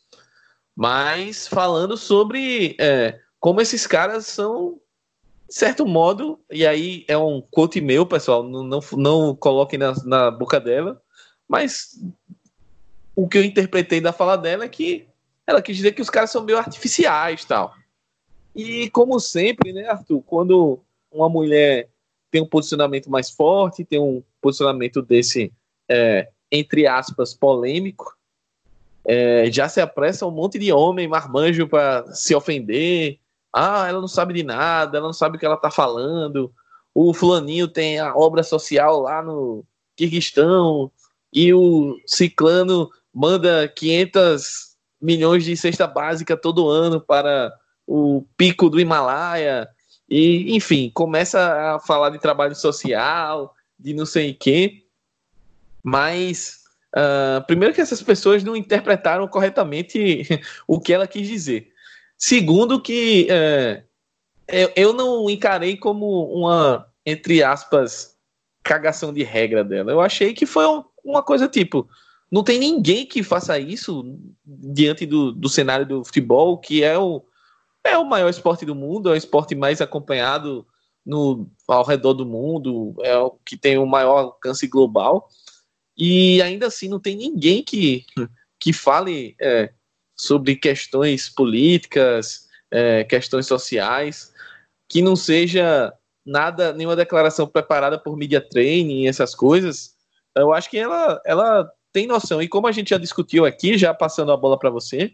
[0.75, 4.79] Mas falando sobre é, como esses caras são,
[5.49, 9.93] de certo modo, e aí é um quote meu, pessoal, não, não, não coloquem na,
[10.05, 11.01] na boca dela,
[11.47, 11.99] mas
[13.15, 15.07] o que eu interpretei da fala dela é que
[15.45, 17.75] ela quis dizer que os caras são meio artificiais tal.
[18.55, 20.79] E como sempre, né, Arthur, quando
[21.11, 21.89] uma mulher
[22.29, 25.51] tem um posicionamento mais forte, tem um posicionamento desse,
[25.89, 28.17] é, entre aspas, polêmico,
[29.05, 33.19] é, já se apressa um monte de homem marmanjo para se ofender.
[33.51, 36.53] Ah, ela não sabe de nada, ela não sabe o que ela está falando.
[36.93, 40.91] O fulaninho tem a obra social lá no Kirguistão
[41.33, 47.51] e o ciclano manda 500 milhões de cesta básica todo ano para
[47.91, 49.67] o pico do Himalaia.
[50.09, 54.85] E, enfim, começa a falar de trabalho social, de não sei o quê.
[55.83, 56.59] Mas,
[56.95, 60.25] uh, primeiro, que essas pessoas não interpretaram corretamente
[60.67, 61.69] o que ela quis dizer.
[62.17, 63.83] Segundo, que uh,
[64.47, 68.15] eu, eu não encarei como uma, entre aspas,
[68.63, 69.91] cagação de regra dela.
[69.91, 70.63] Eu achei que foi
[71.03, 71.89] uma coisa tipo
[72.31, 77.21] não tem ninguém que faça isso diante do, do cenário do futebol, que é o,
[77.83, 80.65] é o maior esporte do mundo, é o esporte mais acompanhado
[81.05, 85.27] no, ao redor do mundo, é o que tem o maior alcance global.
[85.97, 88.05] E ainda assim não tem ninguém que,
[88.59, 89.71] que fale é,
[90.15, 94.33] sobre questões políticas, é, questões sociais,
[94.87, 95.93] que não seja
[96.25, 99.95] nada, nenhuma declaração preparada por media training, essas coisas.
[100.35, 102.41] Eu acho que ela, ela tem noção.
[102.41, 105.13] E como a gente já discutiu aqui, já passando a bola para você,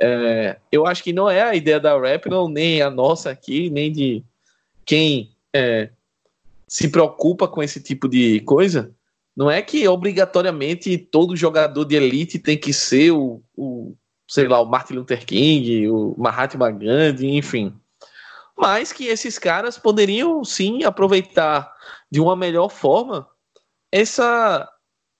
[0.00, 3.92] é, eu acho que não é a ideia da Rapnol, nem a nossa aqui, nem
[3.92, 4.24] de
[4.84, 5.90] quem é,
[6.66, 8.94] se preocupa com esse tipo de coisa.
[9.36, 13.94] Não é que obrigatoriamente todo jogador de elite tem que ser o, o
[14.28, 17.74] sei lá, o Martin Luther King, o Mahatma Gandhi, enfim.
[18.56, 21.72] Mas que esses caras poderiam sim aproveitar
[22.10, 23.26] de uma melhor forma
[23.90, 24.68] essa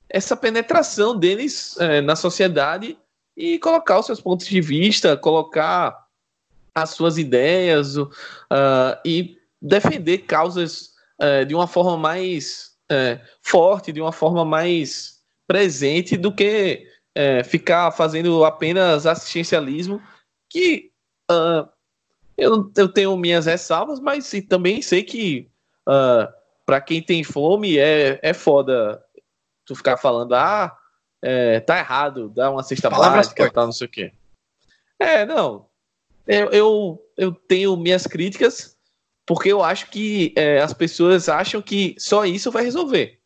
[0.08, 2.98] essa penetração deles é, na sociedade
[3.36, 6.06] e colocar os seus pontos de vista, colocar
[6.74, 8.10] as suas ideias uh,
[9.04, 16.16] e defender causas uh, de uma forma mais uh, forte, de uma forma mais presente
[16.16, 16.88] do que
[17.44, 20.00] ficar fazendo apenas assistencialismo,
[20.48, 20.90] que
[22.38, 25.50] eu, eu tenho minhas ressalvas, mas também sei que
[26.64, 29.04] para quem tem fome é, é foda
[29.66, 30.74] tu ficar falando, ah,
[31.22, 34.12] é, tá errado, dá uma cesta Palavras básica, tal, não sei o quê.
[34.98, 35.66] É, não.
[36.26, 38.76] Eu, eu, eu, tenho minhas críticas
[39.26, 43.20] porque eu acho que é, as pessoas acham que só isso vai resolver.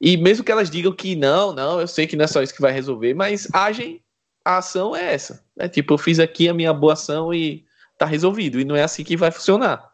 [0.00, 2.54] E mesmo que elas digam que não, não, eu sei que não é só isso
[2.54, 4.02] que vai resolver, mas agem,
[4.44, 5.44] a ação é essa.
[5.58, 7.64] É tipo, eu fiz aqui a minha boa ação e
[7.96, 8.60] tá resolvido.
[8.60, 9.88] E não é assim que vai funcionar.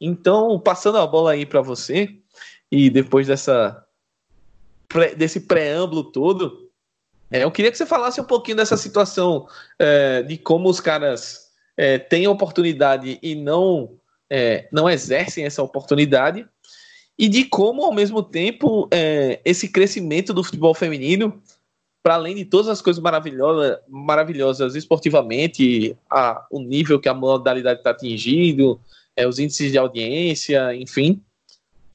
[0.00, 2.16] Então, passando a bola aí para você,
[2.70, 3.85] e depois dessa
[5.16, 6.66] desse preâmbulo todo,
[7.30, 11.50] É, eu queria que você falasse um pouquinho dessa situação é, de como os caras
[11.76, 13.98] é, têm oportunidade e não,
[14.30, 16.46] é, não exercem essa oportunidade,
[17.18, 21.42] e de como, ao mesmo tempo, é, esse crescimento do futebol feminino,
[22.00, 27.80] para além de todas as coisas maravilhosas, maravilhosas esportivamente, a, o nível que a modalidade
[27.80, 28.78] está atingindo,
[29.16, 31.20] é, os índices de audiência, enfim,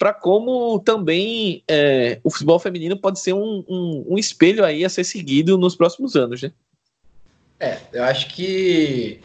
[0.02, 4.90] para como também é, o futebol feminino pode ser um, um, um, espelho aí a
[4.90, 6.52] ser seguido nos próximos anos, né?
[7.60, 9.20] É, eu acho que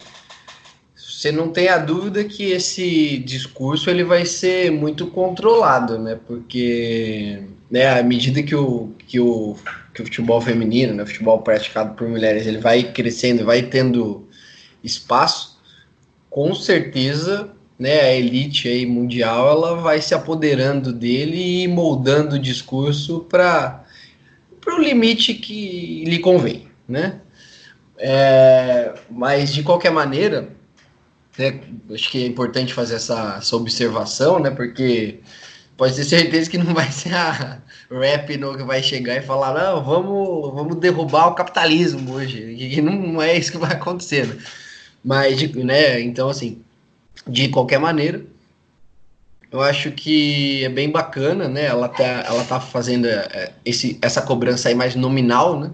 [0.94, 6.20] você não tem a dúvida que esse discurso ele vai ser muito controlado, né?
[6.26, 9.56] Porque né, à medida que o, que o,
[9.94, 14.28] que o futebol feminino, né, o futebol praticado por mulheres, ele vai crescendo, vai tendo
[14.84, 15.58] espaço,
[16.28, 22.38] com certeza né, a elite aí mundial ela vai se apoderando dele e moldando o
[22.38, 23.84] discurso para
[24.66, 27.20] o limite que lhe convém, né?
[27.98, 30.50] É, mas de qualquer maneira,
[31.38, 31.60] né,
[31.92, 34.50] acho que é importante fazer essa, essa observação, né?
[34.50, 35.20] Porque
[35.76, 37.60] pode ter certeza que não vai ser a
[37.90, 42.56] rap no que vai chegar e falar, não, vamos, vamos derrubar o capitalismo hoje.
[42.58, 44.26] E não, não é isso que vai acontecer.
[44.26, 44.36] Né?
[45.04, 46.64] Mas, né, então assim,
[47.26, 48.24] de qualquer maneira,
[49.50, 51.66] eu acho que é bem bacana, né?
[51.66, 55.70] Ela tá, ela tá fazendo é, esse, essa cobrança aí mais nominal, né?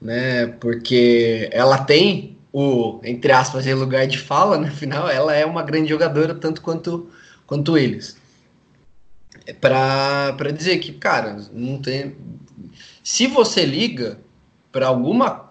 [0.00, 0.46] né?
[0.60, 5.88] Porque ela tem o, entre aspas, lugar de fala, no final, ela é uma grande
[5.88, 7.10] jogadora, tanto quanto,
[7.46, 8.16] quanto eles.
[9.46, 12.14] É para dizer que, cara, não tem.
[13.02, 14.18] Se você liga
[14.70, 15.43] para alguma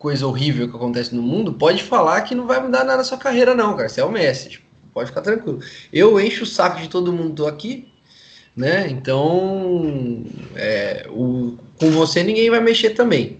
[0.00, 3.18] coisa horrível que acontece no mundo, pode falar que não vai mudar nada na sua
[3.18, 3.86] carreira, não, cara.
[3.86, 5.60] Você é o Messi, tipo, pode ficar tranquilo.
[5.92, 7.86] Eu encho o saco de todo mundo aqui,
[8.56, 8.88] né?
[8.88, 10.24] Então,
[10.56, 13.36] é, o, com você ninguém vai mexer também.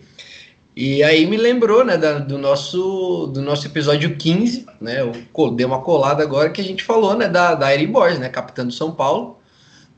[0.77, 5.01] E aí me lembrou, né, da, do nosso do nosso episódio 15, né?
[5.01, 8.29] Eu dei uma colada agora que a gente falou, né, da da Eri Borges, né,
[8.29, 9.39] capitã do São Paulo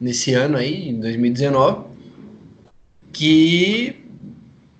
[0.00, 1.86] nesse ano aí, em 2019,
[3.12, 4.01] que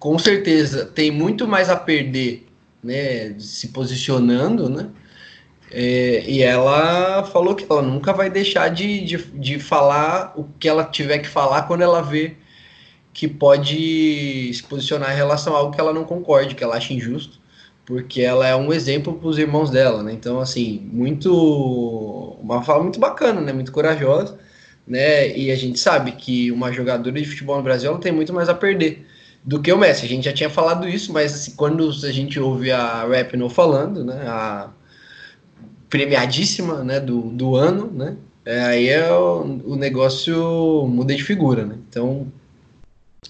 [0.03, 2.49] com certeza tem muito mais a perder,
[2.83, 4.91] né, se posicionando, né?
[5.71, 10.69] É, e ela falou que ela nunca vai deixar de, de, de falar o que
[10.69, 12.35] ela tiver que falar quando ela vê
[13.15, 16.93] que pode se posicionar em relação a algo que ela não concorde, que ela acha
[16.93, 17.41] injusto,
[17.87, 20.13] porque ela é um exemplo para os irmãos dela, né?
[20.13, 22.37] Então, assim, muito.
[22.43, 23.53] Uma fala muito bacana, né?
[23.53, 24.37] Muito corajosa,
[24.85, 25.29] né?
[25.37, 28.49] E a gente sabe que uma jogadora de futebol no Brasil ela tem muito mais
[28.49, 29.07] a perder
[29.45, 30.05] do que o Messi.
[30.05, 34.05] A gente já tinha falado isso, mas assim, quando a gente ouve a Rapino falando,
[34.05, 34.71] né, a
[35.91, 41.65] premiadíssima né, do, do ano, né, é, aí é o, o, negócio muda de figura.
[41.65, 41.77] Né?
[41.89, 42.27] Então,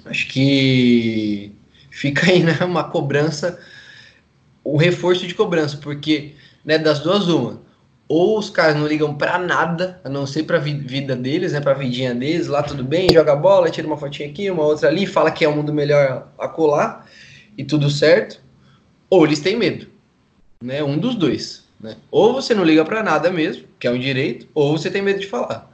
[0.06, 1.52] acho que
[1.90, 3.58] fica aí né, uma cobrança,
[4.64, 6.34] o um reforço de cobrança, porque
[6.64, 7.60] né, das duas, uma
[8.14, 11.72] ou os caras não ligam para nada, a não ser para vida deles, né, para
[11.72, 15.30] vidinha deles, lá tudo bem, joga bola, tira uma fotinha aqui, uma outra ali, fala
[15.30, 17.08] que é um mundo melhor a colar
[17.56, 18.38] e tudo certo,
[19.08, 19.86] ou eles têm medo,
[20.62, 21.96] né, um dos dois, né?
[22.10, 25.18] Ou você não liga para nada mesmo, que é um direito, ou você tem medo
[25.18, 25.72] de falar.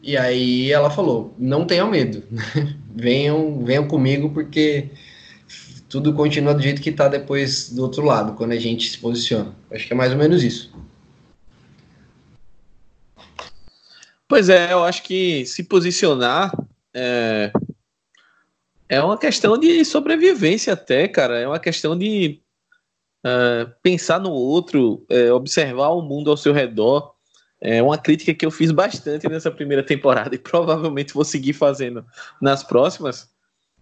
[0.00, 2.22] E aí ela falou: "Não tenham medo.
[2.94, 4.90] venham, venham comigo porque
[5.88, 9.52] tudo continua do jeito que está depois do outro lado, quando a gente se posiciona.
[9.70, 10.72] Acho que é mais ou menos isso.
[14.28, 16.52] Pois é, eu acho que se posicionar
[16.92, 17.52] é,
[18.88, 21.38] é uma questão de sobrevivência até, cara.
[21.38, 22.40] É uma questão de
[23.24, 27.14] é, pensar no outro, é, observar o mundo ao seu redor.
[27.60, 32.04] É uma crítica que eu fiz bastante nessa primeira temporada e provavelmente vou seguir fazendo
[32.40, 33.28] nas próximas.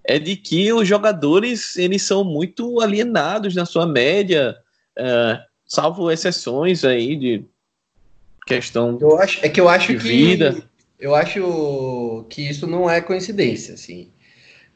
[0.04, 4.56] É de que os jogadores eles são muito alienados na sua média,
[4.96, 7.44] é, salvo exceções aí de
[8.46, 10.56] questão eu acho, é que eu acho de que vida.
[10.98, 14.10] eu acho que isso não é coincidência, assim.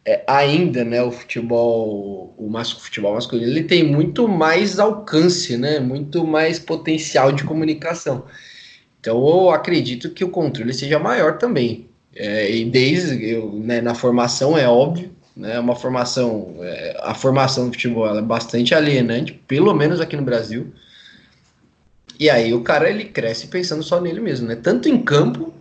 [0.05, 5.57] É, ainda, né, o futebol, o, mas, o futebol masculino, ele tem muito mais alcance,
[5.57, 8.25] né, muito mais potencial de comunicação.
[9.01, 11.89] Então, eu acredito que o controle seja maior também.
[12.17, 17.67] É, e desde eu, né, na formação é óbvio, né, uma formação, é, a formação
[17.67, 20.73] do futebol é bastante alienante, pelo menos aqui no Brasil.
[22.19, 24.57] E aí o cara ele cresce pensando só nele mesmo, né?
[24.57, 25.55] Tanto em campo,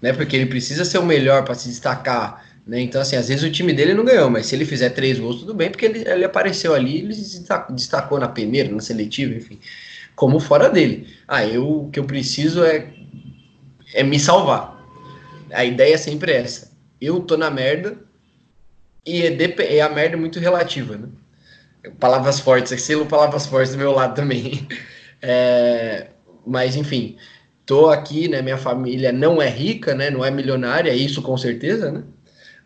[0.00, 0.12] né?
[0.12, 2.80] Porque ele precisa ser o melhor para se destacar, né?
[2.80, 5.40] Então assim, às vezes o time dele não ganhou, mas se ele fizer três gols
[5.40, 9.58] tudo bem, porque ele, ele apareceu ali, ele se destacou na peneira, na seletiva, enfim,
[10.16, 11.06] como fora dele.
[11.28, 12.88] Ah, eu o que eu preciso é
[13.94, 14.80] é me salvar.
[15.52, 16.72] A ideia é sempre essa.
[17.00, 17.96] Eu tô na merda,
[19.04, 21.08] e é, é a merda muito relativa, né?
[21.98, 24.66] Palavras fortes, selo palavras fortes do meu lado também.
[25.22, 26.08] É,
[26.46, 27.16] mas, enfim,
[27.64, 28.42] tô aqui, né?
[28.42, 30.10] Minha família não é rica, né?
[30.10, 32.02] Não é milionária, isso com certeza, né?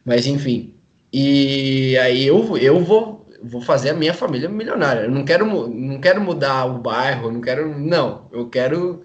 [0.05, 0.75] Mas, enfim.
[1.13, 5.03] E aí eu, eu vou, vou fazer a minha família milionária.
[5.03, 7.79] Eu não quero, não quero mudar o bairro, não quero.
[7.79, 9.03] Não, eu quero.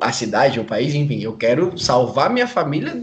[0.00, 2.94] A cidade, o país, enfim, eu quero salvar minha família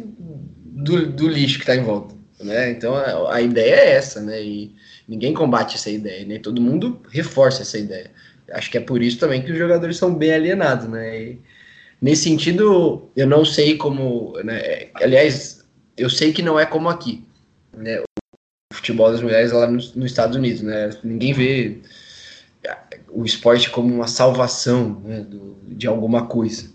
[0.83, 2.15] do, do lixo que está em volta.
[2.39, 2.71] Né?
[2.71, 4.41] Então a, a, ideia é essa, né?
[4.43, 4.75] E
[5.07, 6.39] ninguém combate essa ideia, né?
[6.39, 8.11] Todo mundo reforça essa ideia.
[8.53, 11.21] Acho que é por isso também que os jogadores são bem alienados, né?
[11.21, 11.41] E,
[12.01, 14.87] nesse sentido, eu não sei como, né?
[14.95, 15.65] Aliás,
[15.97, 17.23] eu sei que não é como aqui,
[17.75, 17.99] né?
[17.99, 20.89] O futebol das mulheres lá nos, nos Estados Unidos, né?
[21.03, 21.77] Ninguém vê
[23.09, 26.73] o esporte como uma salvação né, do, de alguma coisa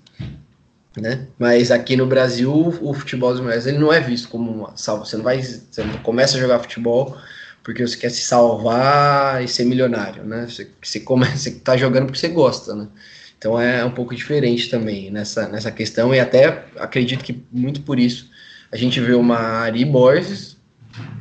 [1.00, 1.26] né?
[1.38, 5.04] Mas aqui no Brasil, o futebol das mulheres ele não é visto como uma salva.
[5.04, 7.16] Você você não começa a jogar futebol
[7.62, 10.46] porque você quer se salvar e ser milionário, né?
[10.48, 12.88] Você, você começa, você tá jogando porque você gosta, né?
[13.36, 17.98] Então é um pouco diferente também nessa, nessa questão e até acredito que muito por
[17.98, 18.28] isso
[18.70, 20.56] a gente vê uma Ari Borges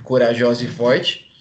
[0.04, 1.32] corajosa e forte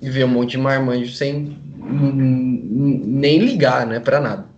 [0.00, 4.51] e vê um monte de marmanjo sem nem ligar, né, para nada.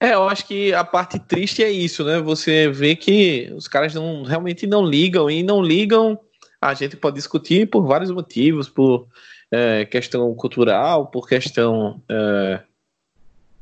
[0.00, 2.20] É, eu acho que a parte triste é isso, né?
[2.20, 6.18] Você vê que os caras não, realmente não ligam e não ligam.
[6.60, 9.08] A gente pode discutir por vários motivos, por
[9.50, 12.60] é, questão cultural, por questão é,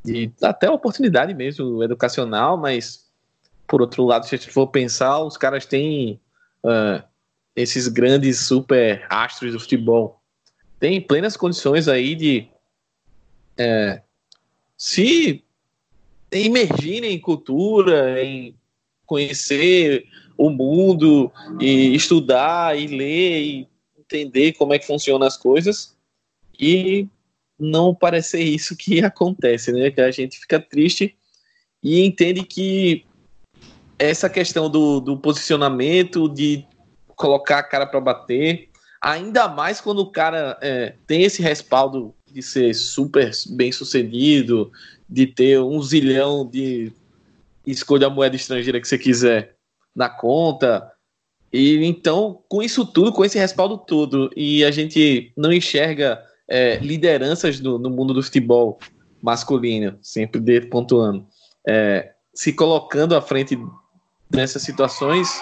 [0.05, 3.07] de até oportunidade mesmo educacional, mas
[3.67, 6.19] por outro lado, se a gente for pensar, os caras têm
[6.65, 7.03] é,
[7.55, 10.21] esses grandes super astros do futebol,
[10.79, 12.47] têm plenas condições aí de
[13.57, 14.01] é,
[14.77, 15.43] se
[16.31, 18.55] emergirem em cultura, em
[19.05, 20.05] conhecer
[20.37, 23.67] o mundo e estudar e ler e
[23.97, 25.95] entender como é que funcionam as coisas
[26.59, 27.07] e
[27.59, 29.89] não parecer isso que acontece, né?
[29.89, 31.15] Que a gente fica triste
[31.83, 33.05] e entende que
[33.97, 36.65] essa questão do, do posicionamento, de
[37.15, 38.69] colocar a cara para bater,
[39.01, 44.71] ainda mais quando o cara é, tem esse respaldo de ser super bem sucedido,
[45.09, 46.91] de ter um zilhão de
[47.65, 49.55] escolha a moeda estrangeira que você quiser
[49.95, 50.91] na conta.
[51.51, 56.77] E então, com isso tudo, com esse respaldo todo, e a gente não enxerga é,
[56.77, 58.77] lideranças no, no, mundo do futebol
[59.21, 61.25] masculino, sempre de pontuando,
[61.67, 63.57] é, se colocando à frente
[64.29, 65.41] dessas situações,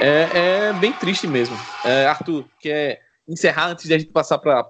[0.00, 1.56] é, é bem triste mesmo.
[1.84, 4.66] É, Arthur, quer encerrar antes de a gente passar para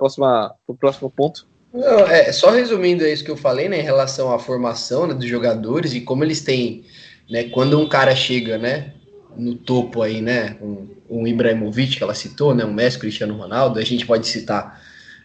[0.66, 1.46] o próximo ponto?
[1.74, 5.26] Não, é, só resumindo isso que eu falei, né, em relação à formação né, dos
[5.26, 6.84] jogadores e como eles têm,
[7.28, 8.92] né, quando um cara chega, né,
[9.36, 13.80] no topo aí, né, um, um Ibrahimovic que ela citou, né, um Messi, Cristiano Ronaldo,
[13.80, 14.80] a gente pode citar,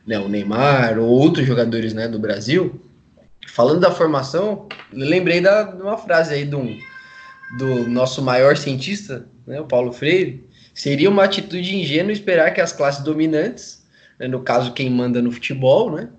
[0.07, 2.81] né, o Neymar ou outros jogadores, né, do Brasil.
[3.47, 6.63] Falando da formação, lembrei da, de uma frase aí do,
[7.59, 10.43] do nosso maior cientista, né, o Paulo Freire,
[10.73, 13.85] seria uma atitude ingênua esperar que as classes dominantes,
[14.17, 16.09] né, no caso quem manda no futebol, né,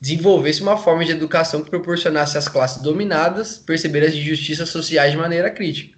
[0.00, 5.18] desenvolvesse uma forma de educação que proporcionasse às classes dominadas perceber as injustiças sociais de
[5.18, 5.96] maneira crítica.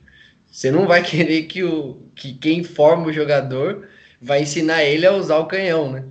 [0.50, 3.88] Você não vai querer que, o, que quem forma o jogador
[4.20, 6.04] vai ensinar ele a usar o canhão, né?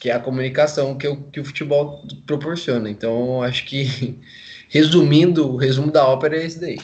[0.00, 2.90] Que é a comunicação que o, que o futebol proporciona.
[2.90, 4.18] Então, acho que,
[4.68, 6.78] resumindo, o resumo da ópera é esse daí.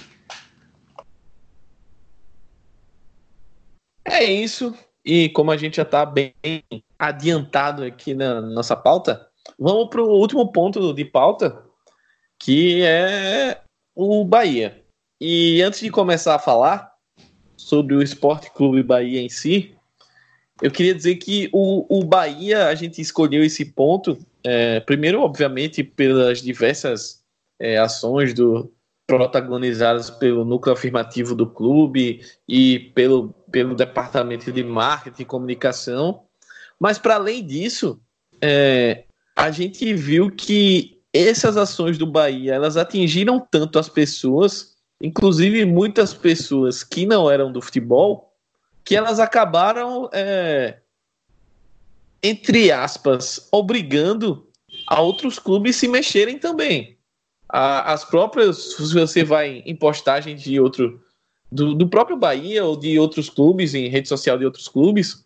[4.04, 4.74] É isso.
[5.04, 6.34] E como a gente já está bem
[6.98, 11.64] adiantado aqui na nossa pauta, Vamos para o último ponto de pauta,
[12.38, 13.60] que é
[13.94, 14.82] o Bahia.
[15.20, 16.92] E antes de começar a falar
[17.56, 19.74] sobre o Esporte Clube Bahia em si,
[20.60, 25.82] eu queria dizer que o, o Bahia, a gente escolheu esse ponto, é, primeiro, obviamente,
[25.82, 27.22] pelas diversas
[27.58, 28.72] é, ações do,
[29.06, 36.22] protagonizadas pelo núcleo afirmativo do clube e pelo, pelo departamento de marketing e comunicação.
[36.78, 38.00] Mas, para além disso,
[38.40, 39.04] é,
[39.36, 46.14] a gente viu que essas ações do Bahia elas atingiram tanto as pessoas, inclusive muitas
[46.14, 48.32] pessoas que não eram do futebol,
[48.84, 50.78] que elas acabaram, é,
[52.22, 54.48] entre aspas, obrigando
[54.86, 56.98] a outros clubes se mexerem também.
[57.48, 61.00] A, as próprias, se você vai em postagens de outro,
[61.50, 65.21] do, do próprio Bahia ou de outros clubes, em rede social de outros clubes,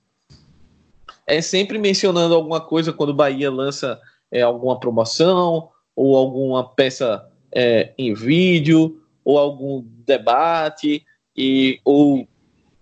[1.26, 4.00] é sempre mencionando alguma coisa quando o Bahia lança
[4.30, 11.04] é, alguma promoção ou alguma peça é, em vídeo ou algum debate
[11.36, 12.26] e ou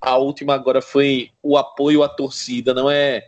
[0.00, 3.22] a última agora foi o apoio à torcida, não é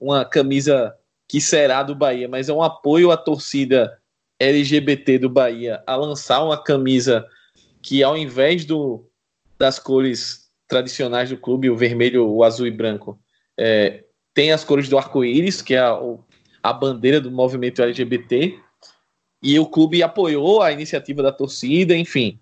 [0.00, 0.94] uma camisa
[1.28, 3.96] que será do Bahia, mas é um apoio à torcida
[4.38, 7.24] LGBT do Bahia a lançar uma camisa
[7.80, 9.08] que ao invés do,
[9.56, 13.18] das cores tradicionais do clube, o vermelho, o azul e branco,
[13.56, 14.04] é,
[14.36, 15.98] tem as cores do arco-íris, que é a,
[16.62, 18.60] a bandeira do movimento LGBT,
[19.42, 22.38] e o clube apoiou a iniciativa da torcida, enfim.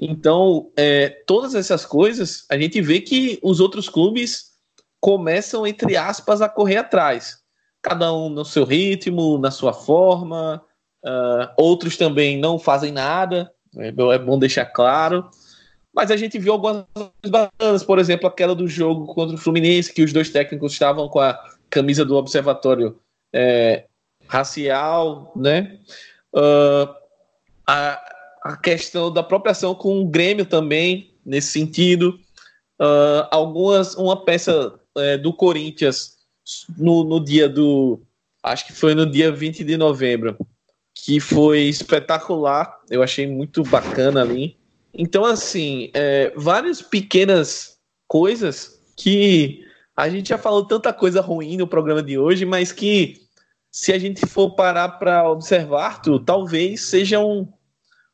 [0.00, 4.52] Então, é, todas essas coisas, a gente vê que os outros clubes
[5.00, 7.38] começam, entre aspas, a correr atrás.
[7.82, 10.62] Cada um no seu ritmo, na sua forma.
[11.04, 15.28] Uh, outros também não fazem nada, é, é bom deixar claro.
[15.98, 16.84] Mas a gente viu algumas
[17.26, 21.18] bacanas, por exemplo, aquela do jogo contra o Fluminense, que os dois técnicos estavam com
[21.18, 21.36] a
[21.68, 23.00] camisa do Observatório
[23.32, 23.84] é,
[24.28, 25.76] Racial, né?
[26.32, 26.88] Uh,
[27.66, 28.00] a,
[28.44, 32.10] a questão da própria ação com o Grêmio também, nesse sentido.
[32.80, 36.12] Uh, algumas, uma peça é, do Corinthians
[36.78, 38.00] no, no dia do.
[38.40, 40.38] Acho que foi no dia 20 de novembro,
[40.94, 42.78] que foi espetacular.
[42.88, 44.56] Eu achei muito bacana ali.
[44.92, 49.64] Então, assim, é, várias pequenas coisas que
[49.96, 53.20] a gente já falou tanta coisa ruim no programa de hoje, mas que
[53.70, 57.46] se a gente for parar para observar, tu, talvez seja um,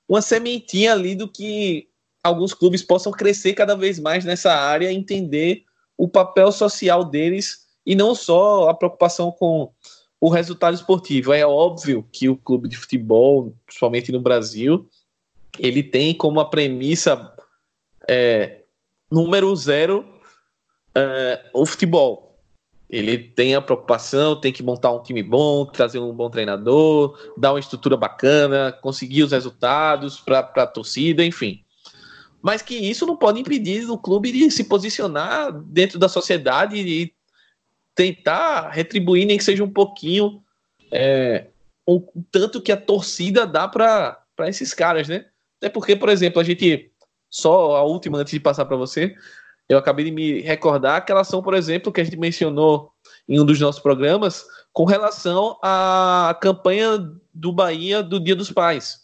[0.08, 1.88] uma sementinha ali do que
[2.22, 5.64] alguns clubes possam crescer cada vez mais nessa área, entender
[5.96, 9.70] o papel social deles e não só a preocupação com
[10.20, 11.32] o resultado esportivo.
[11.32, 14.88] É óbvio que o clube de futebol, principalmente no Brasil,
[15.59, 17.32] ele tem como a premissa
[18.09, 18.62] é,
[19.11, 20.05] número zero
[20.94, 22.38] é, o futebol.
[22.88, 27.52] Ele tem a preocupação, tem que montar um time bom, trazer um bom treinador, dar
[27.52, 31.64] uma estrutura bacana, conseguir os resultados para a torcida, enfim.
[32.42, 37.12] Mas que isso não pode impedir o clube de se posicionar dentro da sociedade e
[37.94, 40.42] tentar retribuir, nem que seja um pouquinho,
[40.92, 41.46] é,
[41.86, 42.00] o
[42.30, 45.26] tanto que a torcida dá para esses caras, né?
[45.64, 46.90] Até porque, por exemplo, a gente.
[47.30, 49.14] Só a última antes de passar para você,
[49.66, 52.92] eu acabei de me recordar aquela ação, por exemplo, que a gente mencionou
[53.26, 54.44] em um dos nossos programas,
[54.74, 56.98] com relação à campanha
[57.32, 59.00] do Bahia do Dia dos Pais,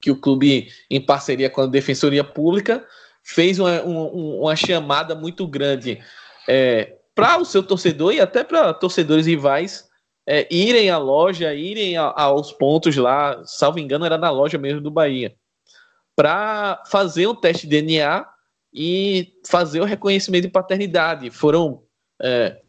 [0.00, 2.84] que o clube, em parceria com a Defensoria Pública,
[3.22, 6.02] fez uma, uma, uma chamada muito grande
[6.48, 9.88] é, para o seu torcedor e até para torcedores rivais
[10.26, 14.80] é, irem à loja, irem a, aos pontos lá, salvo engano, era na loja mesmo
[14.80, 15.34] do Bahia,
[16.16, 18.26] para fazer um teste de DNA
[18.72, 21.30] e fazer o reconhecimento de paternidade.
[21.30, 21.82] Foram.
[22.20, 22.60] É,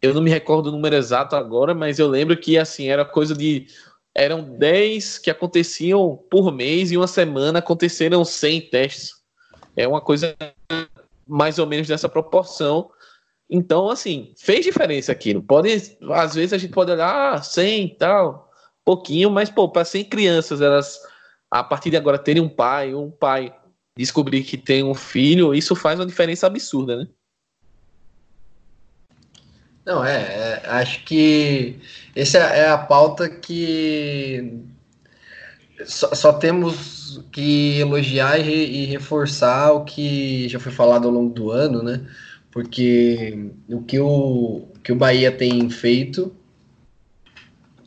[0.00, 3.34] eu não me recordo o número exato agora, mas eu lembro que assim era coisa
[3.34, 3.66] de.
[4.14, 9.12] Eram 10 que aconteciam por mês e uma semana aconteceram 100 testes.
[9.76, 10.36] É uma coisa
[11.26, 12.90] mais ou menos dessa proporção.
[13.48, 15.42] Então, assim, fez diferença aquilo.
[15.42, 18.50] Pode, às vezes a gente pode olhar ah, 100 e tal,
[18.84, 21.00] pouquinho, mas, pô, para 100 crianças, elas,
[21.50, 23.52] a partir de agora, terem um pai, um pai
[23.96, 27.08] descobrir que tem um filho, isso faz uma diferença absurda, né?
[29.84, 31.76] Não, é, é acho que
[32.14, 34.62] essa é a pauta que
[35.84, 41.34] só, só temos que elogiar e, e, reforçar o que já foi falado ao longo
[41.34, 42.06] do ano, né?
[42.50, 46.34] Porque o que o, que o Bahia tem feito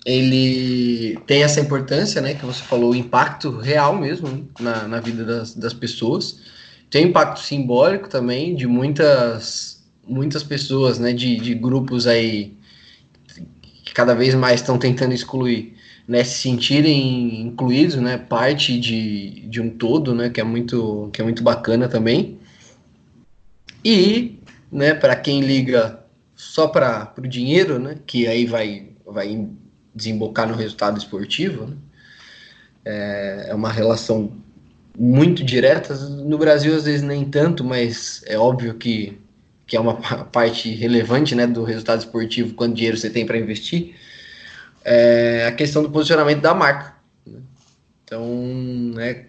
[0.06, 5.24] ele tem essa importância, né, que você falou, o impacto real mesmo na, na vida
[5.24, 6.42] das, das pessoas.
[6.90, 12.56] Tem impacto simbólico também de muitas, muitas pessoas, né, de, de grupos aí
[13.86, 15.76] que cada vez mais estão tentando excluir,
[16.08, 21.22] né, se sentirem incluídos, né, parte de, de um todo, né, que é muito, que
[21.22, 22.38] é muito bacana também.
[23.84, 24.40] E,
[24.72, 26.00] né, para quem liga
[26.36, 29.48] só para o dinheiro, né, que aí vai, vai
[29.94, 31.78] desembocar no resultado esportivo, né?
[32.86, 34.32] é, é uma relação
[34.98, 35.96] muito direta.
[35.96, 39.18] No Brasil, às vezes, nem tanto, mas é óbvio que,
[39.66, 43.96] que é uma parte relevante né, do resultado esportivo, quanto dinheiro você tem para investir.
[44.84, 46.96] É a questão do posicionamento da marca.
[47.26, 47.40] Né?
[48.04, 48.26] Então,
[48.94, 49.26] né,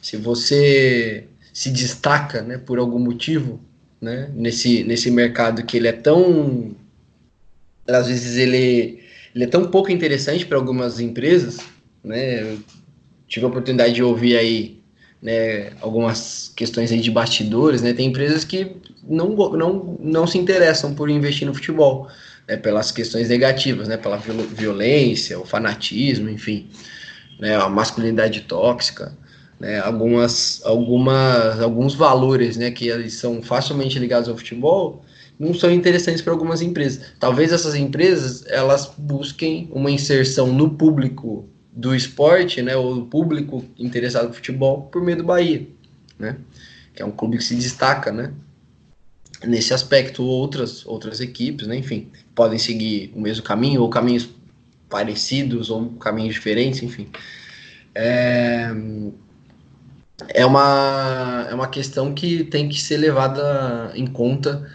[0.00, 3.60] se você se destaca né, por algum motivo
[4.00, 6.74] né, nesse, nesse mercado que ele é tão.
[7.86, 9.01] Às vezes ele
[9.34, 11.58] ele é tão pouco interessante para algumas empresas,
[12.04, 12.42] né?
[12.42, 12.58] Eu
[13.26, 14.82] tive a oportunidade de ouvir aí
[15.22, 17.92] né, algumas questões aí de bastidores, né?
[17.92, 22.08] Tem empresas que não, não, não se interessam por investir no futebol,
[22.46, 23.96] né, pelas questões negativas, né?
[23.96, 26.68] Pela violência, o fanatismo, enfim,
[27.40, 27.56] né?
[27.56, 29.16] A masculinidade tóxica,
[29.58, 35.04] né, algumas, algumas, alguns valores né, que eles são facilmente ligados ao futebol
[35.42, 37.14] não são interessantes para algumas empresas.
[37.18, 44.28] Talvez essas empresas elas busquem uma inserção no público do esporte, né, ou público interessado
[44.28, 45.66] no futebol por meio do Bahia,
[46.16, 46.36] né,
[46.94, 48.32] que é um clube que se destaca, né,
[49.44, 50.22] nesse aspecto.
[50.22, 54.28] Outras outras equipes, né, enfim, podem seguir o mesmo caminho ou caminhos
[54.88, 57.08] parecidos ou caminhos diferentes, enfim.
[57.96, 58.70] É,
[60.28, 64.70] é uma, é uma questão que tem que ser levada em conta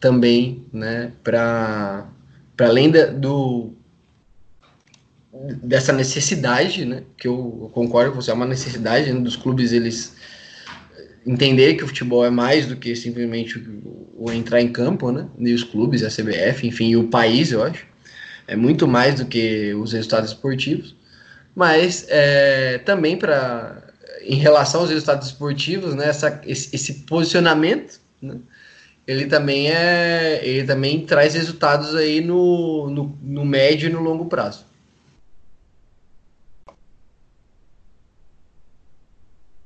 [0.00, 2.08] também, né, para
[2.58, 3.72] além da, do
[5.62, 10.16] dessa necessidade, né, que eu, concordo com você, é uma necessidade né, dos clubes eles
[11.26, 15.28] entender que o futebol é mais do que simplesmente o, o, entrar em campo, né,
[15.38, 17.86] e os clubes, a CBF, enfim, e o país, eu acho,
[18.48, 20.96] é muito mais do que os resultados esportivos,
[21.54, 23.86] mas é, também para
[24.22, 28.36] em relação aos resultados esportivos, né, essa, esse, esse posicionamento, né,
[29.10, 34.26] ele também é, ele também traz resultados aí no, no, no médio e no longo
[34.26, 34.64] prazo.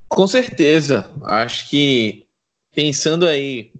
[0.08, 2.26] Com certeza, acho que
[2.74, 3.70] pensando aí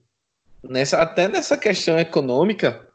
[0.62, 2.86] nessa até nessa questão econômica,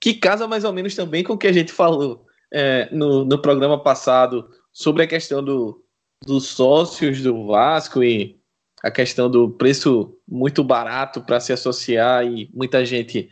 [0.00, 3.42] que casa mais ou menos também com o que a gente falou é, no, no
[3.42, 5.84] programa passado sobre a questão do,
[6.24, 8.40] dos sócios do Vasco e
[8.86, 13.28] a questão do preço muito barato para se associar e muita gente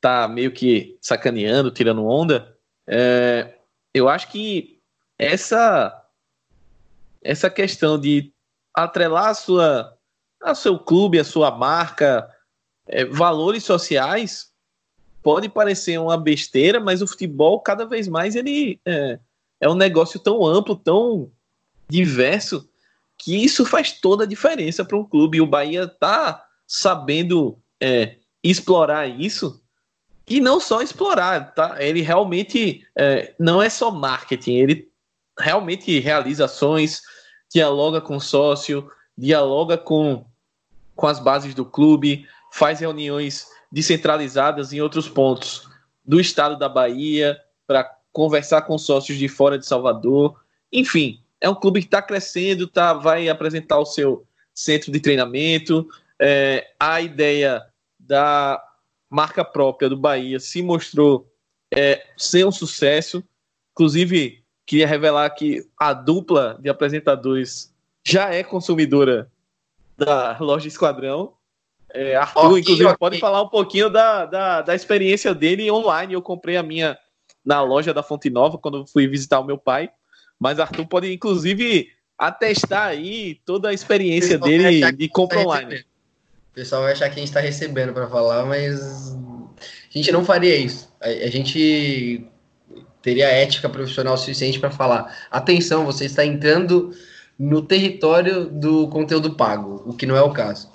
[0.00, 2.56] tá meio que sacaneando, tirando onda.
[2.84, 3.54] É,
[3.94, 4.80] eu acho que
[5.16, 5.94] essa
[7.22, 8.32] essa questão de
[8.74, 9.96] atrelar a sua
[10.42, 12.28] a seu clube, a sua marca,
[12.88, 14.52] é, valores sociais
[15.22, 19.20] pode parecer uma besteira, mas o futebol cada vez mais ele é,
[19.60, 21.30] é um negócio tão amplo, tão
[21.88, 22.68] diverso,
[23.18, 25.38] que isso faz toda a diferença para um clube.
[25.38, 29.60] E o Bahia está sabendo é, explorar isso.
[30.26, 31.76] E não só explorar, tá?
[31.82, 34.88] Ele realmente é, não é só marketing, ele
[35.38, 37.00] realmente realiza ações,
[37.52, 40.24] dialoga com o sócio, dialoga com,
[40.94, 45.68] com as bases do clube, faz reuniões descentralizadas em outros pontos
[46.04, 50.40] do estado da Bahia para conversar com sócios de fora de Salvador.
[50.72, 55.86] Enfim, é um clube que está crescendo, tá, vai apresentar o seu centro de treinamento.
[56.20, 57.62] É, a ideia
[57.98, 58.62] da
[59.08, 61.30] marca própria do Bahia se mostrou
[61.72, 63.22] é, ser um sucesso.
[63.72, 67.72] Inclusive, queria revelar que a dupla de apresentadores
[68.04, 69.30] já é consumidora
[69.96, 71.34] da loja Esquadrão.
[71.90, 72.98] É, Arthur, okay, inclusive, okay.
[72.98, 76.12] pode falar um pouquinho da, da, da experiência dele online.
[76.12, 76.98] Eu comprei a minha
[77.44, 79.90] na loja da Fonte Nova quando fui visitar o meu pai.
[80.38, 85.84] Mas Arthur pode, inclusive, atestar aí toda a experiência dele de compra tá online.
[86.52, 90.24] O pessoal vai achar que a gente está recebendo para falar, mas a gente não
[90.24, 90.92] faria isso.
[91.00, 92.26] A, a gente
[93.02, 96.92] teria ética profissional suficiente para falar: atenção, você está entrando
[97.38, 100.68] no território do conteúdo pago, o que não é o caso.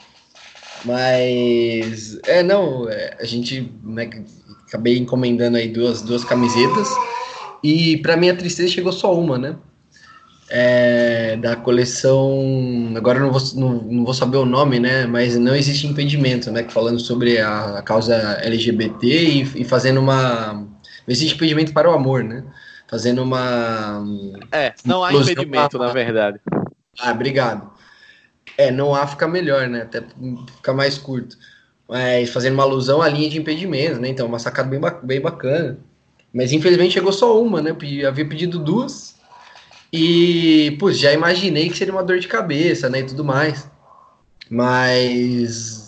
[0.85, 4.09] Mas, é, não, é, a gente né,
[4.67, 6.89] acabei encomendando aí duas, duas camisetas
[7.63, 9.55] e para minha tristeza chegou só uma, né?
[10.49, 12.93] É, da coleção.
[12.95, 15.05] Agora não vou, não, não, vou saber o nome, né?
[15.05, 16.63] Mas não existe impedimento, né?
[16.69, 20.53] Falando sobre a, a causa LGBT e, e, fazendo uma.
[20.53, 20.67] Não
[21.07, 22.43] existe impedimento para o amor, né?
[22.89, 24.05] Fazendo uma.
[24.51, 26.39] É, não há impedimento, na verdade.
[26.99, 27.71] Ah, obrigado.
[28.57, 29.83] É, não há fica melhor, né?
[29.83, 30.03] Até
[30.57, 31.37] fica mais curto.
[31.87, 34.09] Mas fazendo uma alusão à linha de impedimento, né?
[34.09, 35.79] Então, uma sacada bem, bem bacana.
[36.33, 37.75] Mas infelizmente chegou só uma, né?
[37.81, 39.15] Eu havia pedido duas.
[39.91, 43.01] E, putz, já imaginei que seria uma dor de cabeça, né?
[43.01, 43.69] E tudo mais.
[44.49, 45.83] Mas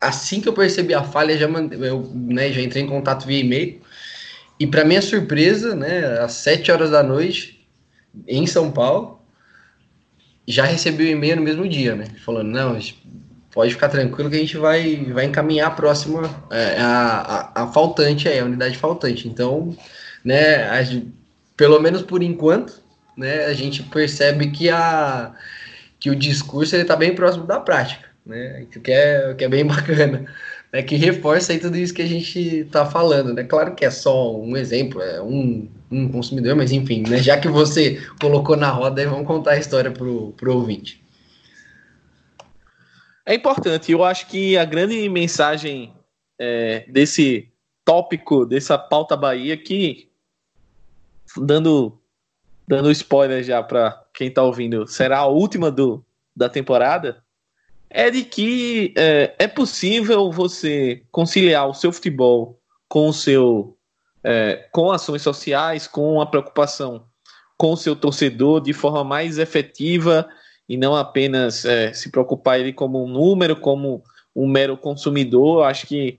[0.00, 3.38] assim que eu percebi a falha, já, mandei, eu, né, já entrei em contato via
[3.38, 3.80] e-mail.
[4.58, 7.66] E para minha surpresa, né, às 7 horas da noite,
[8.26, 9.20] em São Paulo,
[10.46, 12.06] já recebi o e-mail no mesmo dia, né?
[12.24, 12.78] Falando, não,
[13.52, 17.66] pode ficar tranquilo que a gente vai, vai encaminhar a próxima, é, a, a, a
[17.68, 19.28] faltante aí, a unidade faltante.
[19.28, 19.76] Então,
[20.24, 20.82] né, a,
[21.56, 22.82] pelo menos por enquanto,
[23.16, 25.32] né, a gente percebe que, a,
[26.00, 30.24] que o discurso está bem próximo da prática, né, que é, que é bem bacana,
[30.72, 33.34] né, que reforça aí tudo isso que a gente está falando.
[33.34, 33.44] Né?
[33.44, 37.48] Claro que é só um exemplo, é um, um consumidor, mas enfim, né, já que
[37.48, 41.01] você colocou na roda, vamos contar a história para o ouvinte.
[43.24, 43.92] É importante.
[43.92, 45.94] Eu acho que a grande mensagem
[46.38, 47.52] é, desse
[47.84, 50.10] tópico, dessa pauta Bahia, que
[51.36, 51.98] dando
[52.66, 56.04] dando spoiler já para quem está ouvindo, será a última do,
[56.34, 57.22] da temporada,
[57.90, 62.58] é de que é, é possível você conciliar o seu futebol
[62.88, 63.76] com o seu
[64.24, 67.06] é, com ações sociais, com a preocupação
[67.62, 70.28] com o seu torcedor de forma mais efetiva
[70.68, 74.02] e não apenas é, se preocupar ele como um número, como
[74.34, 75.64] um mero consumidor.
[75.64, 76.18] Acho que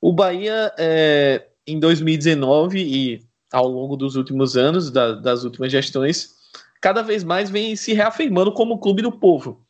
[0.00, 6.34] o Bahia é, em 2019 e ao longo dos últimos anos, da, das últimas gestões,
[6.80, 9.64] cada vez mais vem se reafirmando como clube do povo.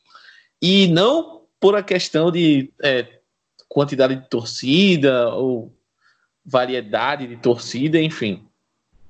[0.61, 3.21] E não por a questão de é,
[3.69, 5.75] quantidade de torcida ou
[6.45, 8.47] variedade de torcida, enfim,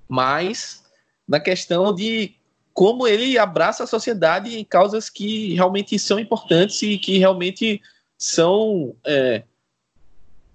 [0.09, 0.85] mas
[1.29, 2.35] na questão de
[2.77, 7.81] como ele abraça a sociedade em causas que realmente são importantes e que realmente
[8.19, 9.45] são é,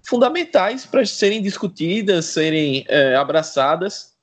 [0.04, 4.14] fundamentais para serem discutidas, serem é, abraçadas.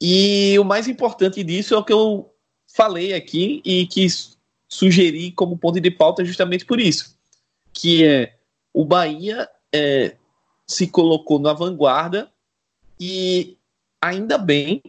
[0.00, 2.34] E o mais importante disso é o que eu
[2.66, 4.06] falei aqui e que
[4.66, 7.18] sugeri como ponto de pauta justamente por isso,
[7.70, 8.34] que é
[8.72, 10.16] o Bahia é,
[10.66, 12.32] se colocou na vanguarda
[12.98, 13.58] e
[14.00, 14.80] ainda bem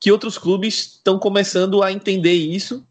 [0.00, 2.86] que outros clubes estão começando a entender isso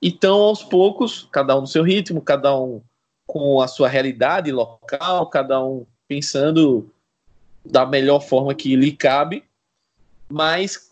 [0.00, 2.82] e estão aos poucos, cada um no seu ritmo, cada um
[3.26, 6.92] com a sua realidade local, cada um pensando
[7.64, 9.44] da melhor forma que lhe cabe,
[10.28, 10.90] mas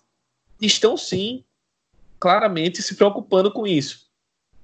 [0.60, 1.44] estão sim
[2.18, 4.06] claramente se preocupando com isso.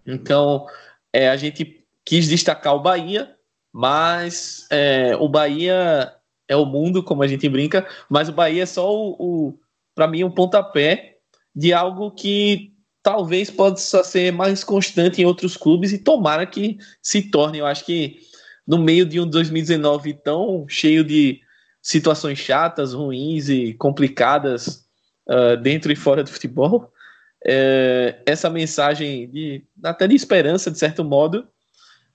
[0.07, 0.67] Então,
[1.13, 3.35] é, a gente quis destacar o Bahia,
[3.73, 6.15] mas é, o Bahia
[6.47, 9.59] é o mundo, como a gente brinca, mas o Bahia é só o, o
[9.97, 11.17] para mim, um pontapé
[11.55, 12.71] de algo que
[13.03, 17.59] talvez possa ser mais constante em outros clubes e tomara que se torne.
[17.59, 18.19] Eu acho que
[18.67, 21.41] no meio de um 2019 tão cheio de
[21.81, 24.85] situações chatas, ruins e complicadas
[25.29, 26.93] uh, dentro e fora do futebol,
[27.47, 31.47] é, essa mensagem de até de esperança, de certo modo,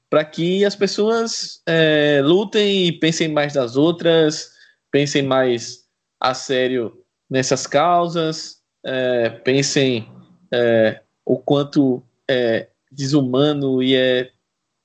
[0.09, 4.51] para que as pessoas é, lutem e pensem mais das outras,
[4.91, 5.85] pensem mais
[6.19, 7.00] a sério
[7.31, 10.05] nessas causas, é, pensem
[10.51, 14.29] é, o quanto é desumano e é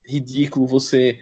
[0.05, 1.19] ridículo você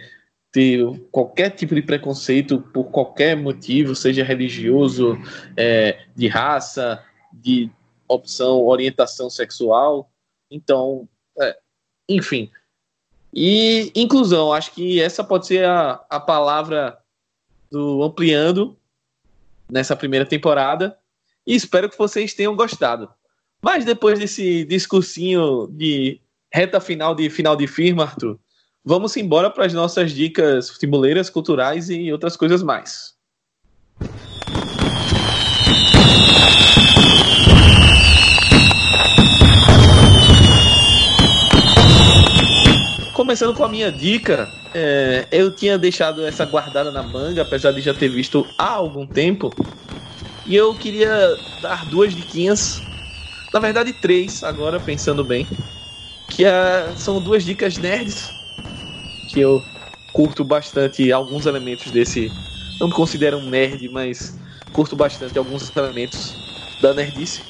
[0.52, 5.18] ter qualquer tipo de preconceito por qualquer motivo, seja religioso,
[5.56, 7.68] é, de raça, de
[8.06, 10.08] opção, orientação sexual.
[10.48, 11.08] Então,
[11.40, 11.58] é,
[12.08, 12.48] enfim.
[13.34, 16.96] E inclusão, acho que essa pode ser a, a palavra
[17.68, 18.78] do ampliando
[19.68, 20.96] nessa primeira temporada
[21.46, 23.08] e espero que vocês tenham gostado.
[23.62, 26.20] Mas depois desse discursinho de
[26.52, 28.38] reta final de final de firma, Arthur,
[28.84, 33.14] vamos embora para as nossas dicas futeboleiras, culturais e outras coisas mais.
[43.14, 47.80] Começando com a minha dica, é, eu tinha deixado essa guardada na manga, apesar de
[47.80, 49.50] já ter visto há algum tempo,
[50.46, 52.80] e eu queria dar duas diquinhas,
[53.52, 55.46] na verdade três, agora pensando bem,
[56.28, 58.30] que é, são duas dicas nerds,
[59.28, 59.62] que eu
[60.12, 62.30] curto bastante alguns elementos desse,
[62.80, 64.38] não me considero um nerd, mas
[64.72, 66.34] curto bastante alguns elementos
[66.80, 67.42] da nerdice.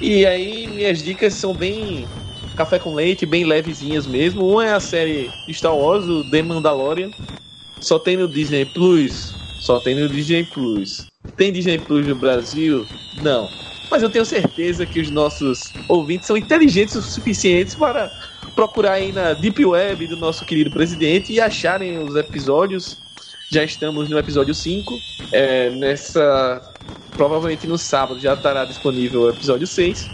[0.00, 2.08] E aí minhas dicas são bem
[2.56, 4.46] café com leite, bem levezinhas mesmo.
[4.46, 7.10] Uma é a série Star Wars, o The Mandalorian.
[7.80, 9.34] Só tem no Disney Plus.
[9.58, 11.09] Só tem no Disney Plus.
[11.36, 12.86] Tem Disney Plus no Brasil?
[13.20, 13.50] Não.
[13.90, 18.12] Mas eu tenho certeza que os nossos ouvintes são inteligentes o suficientes para
[18.54, 22.98] procurar aí na Deep Web do nosso querido presidente e acharem os episódios.
[23.50, 24.98] Já estamos no episódio 5.
[25.32, 26.62] É, nessa.
[27.16, 30.08] Provavelmente no sábado já estará disponível o episódio 6.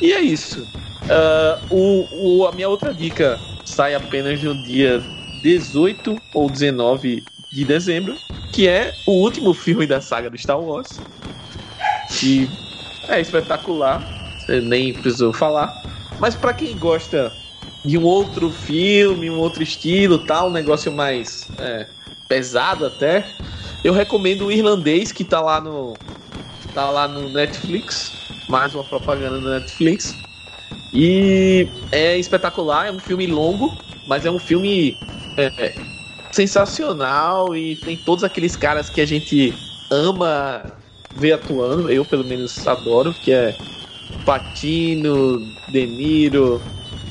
[0.00, 0.62] E é isso.
[0.62, 5.02] Uh, o, o, a minha outra dica sai apenas no dia
[5.42, 8.16] 18 ou 19 de dezembro
[8.52, 11.04] que é o último filme da saga do Star Wars.
[12.08, 12.58] Que
[13.08, 14.12] é espetacular,
[14.48, 15.72] nem precisou falar.
[16.18, 17.36] Mas para quem gosta
[17.84, 21.88] de um outro filme, um outro estilo, tal, um negócio mais é,
[22.28, 23.38] pesado até,
[23.82, 26.02] eu recomendo o irlandês que tá lá no
[26.72, 30.24] tá lá no Netflix, mais uma propaganda no Netflix.
[30.92, 35.04] E é espetacular, é um filme longo, mas é um filme
[35.38, 35.52] é,
[36.32, 40.64] sensacional e tem todos aqueles caras que a gente ama
[41.12, 43.58] ver atuando, eu pelo menos adoro, que é
[44.24, 46.64] Patino, De Niro,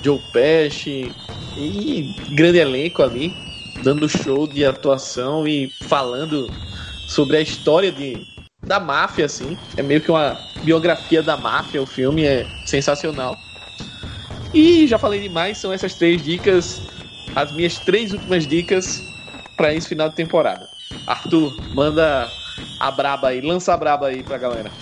[0.03, 1.17] Joe Pesci
[1.55, 3.41] e grande elenco ali,
[3.81, 6.55] dando show de atuação e falando
[7.07, 8.27] sobre a história de,
[8.65, 9.57] da máfia, assim.
[9.75, 13.37] É meio que uma biografia da máfia, o filme é sensacional.
[14.53, 16.81] E já falei demais, são essas três dicas,
[17.35, 19.08] as minhas três últimas dicas
[19.59, 20.71] para esse final de temporada.
[21.05, 22.33] Arthur, manda
[22.79, 24.73] a braba aí, lança a braba aí pra galera.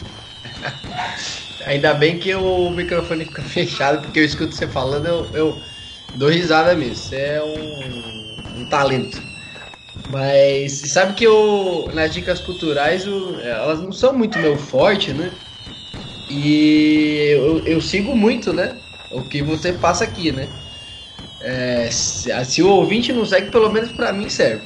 [1.66, 5.64] Ainda bem que o microfone fica fechado, porque eu escuto você falando, eu, eu
[6.14, 6.96] dou risada mesmo.
[7.04, 9.26] Você é um, um talento.
[10.06, 15.40] Mas sabe que eu, nas dicas culturais, eu, elas não são muito meu forte, né?
[16.30, 18.84] E eu, eu sigo muito, né?
[19.10, 20.56] O que você passa aqui, né?
[21.48, 24.66] É, se, se, o ouvinte não segue, pelo menos para mim serve.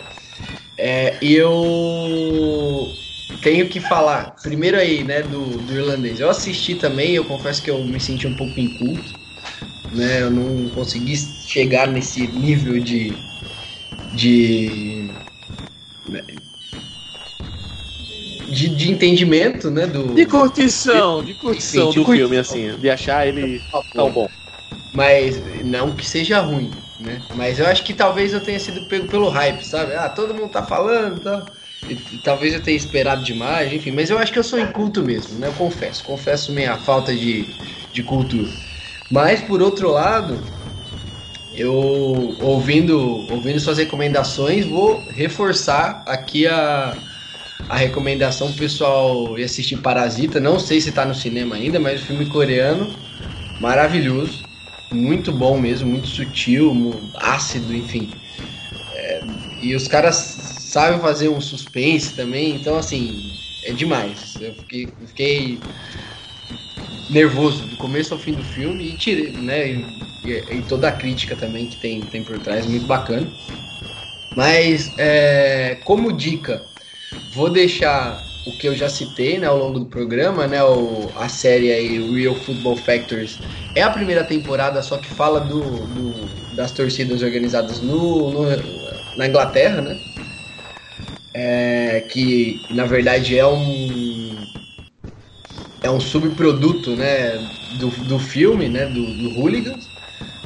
[0.75, 2.97] É, e eu
[3.43, 6.19] tenho que falar, primeiro aí, né, do, do irlandês.
[6.19, 9.13] Eu assisti também, eu confesso que eu me senti um pouco inculto,
[9.91, 10.23] né?
[10.23, 13.13] Eu não consegui chegar nesse nível de.
[14.11, 15.11] de.
[16.09, 16.23] Né,
[18.51, 19.85] de, de entendimento, né?
[19.85, 22.29] Do, de curtição, de curtição Enfim, do curtição.
[22.29, 23.61] filme, assim, de achar ele
[23.93, 24.27] tão bom.
[24.91, 27.25] Mas não que seja ruim, né?
[27.31, 29.93] Mas eu acho que talvez eu tenha sido pego pelo hype, sabe?
[29.95, 31.53] Ah, todo mundo tá falando tal.
[31.85, 33.91] E, e, talvez eu tenha esperado demais, enfim.
[33.91, 35.47] Mas eu acho que eu sou inculto mesmo, né?
[35.47, 36.03] Eu confesso.
[36.03, 37.55] Confesso minha falta de,
[37.91, 38.51] de cultura.
[39.09, 40.51] Mas, por outro lado,
[41.51, 42.97] eu ouvindo,
[43.29, 47.03] ouvindo suas recomendações, vou reforçar aqui a,
[47.67, 50.39] a recomendação pessoal ir assistir Parasita.
[50.39, 52.99] Não sei se tá no cinema ainda, mas o filme coreano
[53.59, 54.50] maravilhoso
[54.91, 58.19] muito bom mesmo, muito sutil, ácido, enfim.
[58.89, 59.23] É,
[59.61, 64.39] e os caras sabem fazer um suspense também, então assim, é demais.
[64.39, 65.63] Eu fiquei, fiquei
[67.09, 69.69] nervoso do começo ao fim do filme e tirei, né?
[69.71, 73.35] E, e, toda a crítica também que tem, tem por trás, muito bacana.
[74.35, 76.69] Mas é, como dica,
[77.27, 81.29] vou deixar o que eu já citei né, ao longo do programa, né, o, a
[81.29, 83.39] série aí, Real Football Factors,
[83.75, 88.45] é a primeira temporada, só que fala do, do das torcidas organizadas no, no,
[89.15, 90.01] na Inglaterra, né?
[91.33, 94.47] É, que na verdade é um
[95.81, 97.37] é um subproduto né,
[97.69, 99.91] do, do filme, né, do, do Hooligans,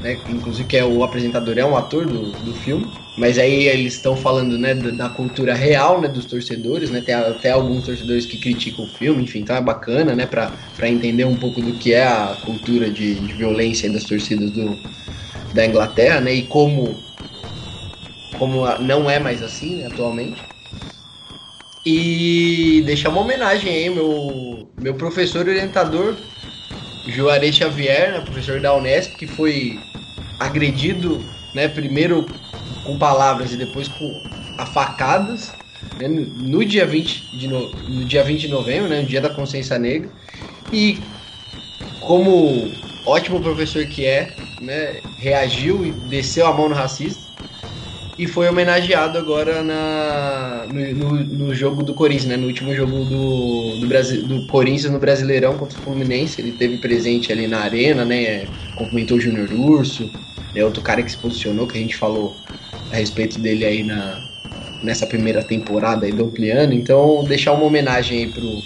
[0.01, 3.04] né, inclusive que é o apresentador é um ator do, do filme.
[3.15, 7.51] Mas aí eles estão falando, né, da, cultura real, né, dos torcedores, né, tem até
[7.51, 10.53] alguns torcedores que criticam o filme, enfim, então é bacana, né, para
[10.89, 14.85] entender um pouco do que é a cultura de, de violência das torcidas do,
[15.53, 17.05] da Inglaterra, né, e como,
[18.31, 20.47] como não é mais assim, né, atualmente.
[21.85, 26.31] E deixar uma homenagem aí, meu, meu professor orientador,
[27.05, 29.91] Juarez Xavier, né, professor da Unesp, que foi
[30.39, 32.44] agredido, né, primeiro
[32.85, 34.21] com palavras e depois com
[34.57, 35.51] a facadas,
[35.99, 39.29] né, no dia 20 de no, no dia 20 de novembro, né, no dia da
[39.29, 40.09] consciência negra.
[40.71, 40.99] E
[41.99, 42.71] como
[43.05, 47.25] ótimo professor que é, né, reagiu e desceu a mão no racista
[48.17, 52.37] e foi homenageado agora na, no, no, no, jogo do Corinthians, né?
[52.37, 56.39] No último jogo do, do, Brasil, do Corinthians no Brasileirão contra o Fluminense.
[56.39, 58.47] Ele teve presente ali na arena, né?
[58.77, 60.09] Cumprimentou o Júnior Urso,
[60.55, 62.37] é outro cara que se posicionou, que a gente falou
[62.95, 64.21] a respeito dele aí na,
[64.81, 66.73] nessa primeira temporada aí do Ampliano.
[66.73, 68.61] Então, deixar uma homenagem aí pro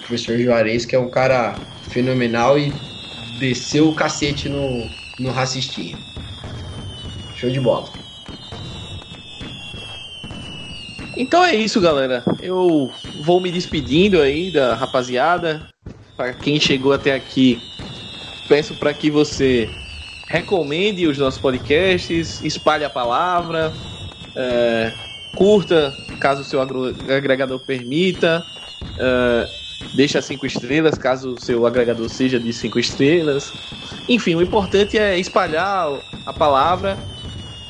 [0.00, 1.58] professor Juarez, que é um cara
[1.88, 2.72] fenomenal e
[3.40, 4.86] desceu o cacete no,
[5.18, 5.96] no racistinha.
[7.34, 7.88] Show de bola.
[11.16, 12.24] Então é isso, galera.
[12.42, 12.90] Eu
[13.22, 15.68] vou me despedindo aí da rapaziada.
[16.16, 17.58] Para quem chegou até aqui,
[18.48, 19.68] peço para que você
[20.34, 23.72] recomende os nossos podcasts, espalhe a palavra,
[24.34, 24.92] é,
[25.36, 28.44] curta, caso o seu agregador permita,
[28.98, 29.48] é,
[29.94, 33.52] deixa cinco estrelas, caso o seu agregador seja de cinco estrelas.
[34.08, 35.86] Enfim, o importante é espalhar
[36.26, 36.98] a palavra.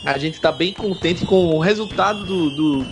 [0.03, 2.87] A gente está bem contente com o resultado do, do,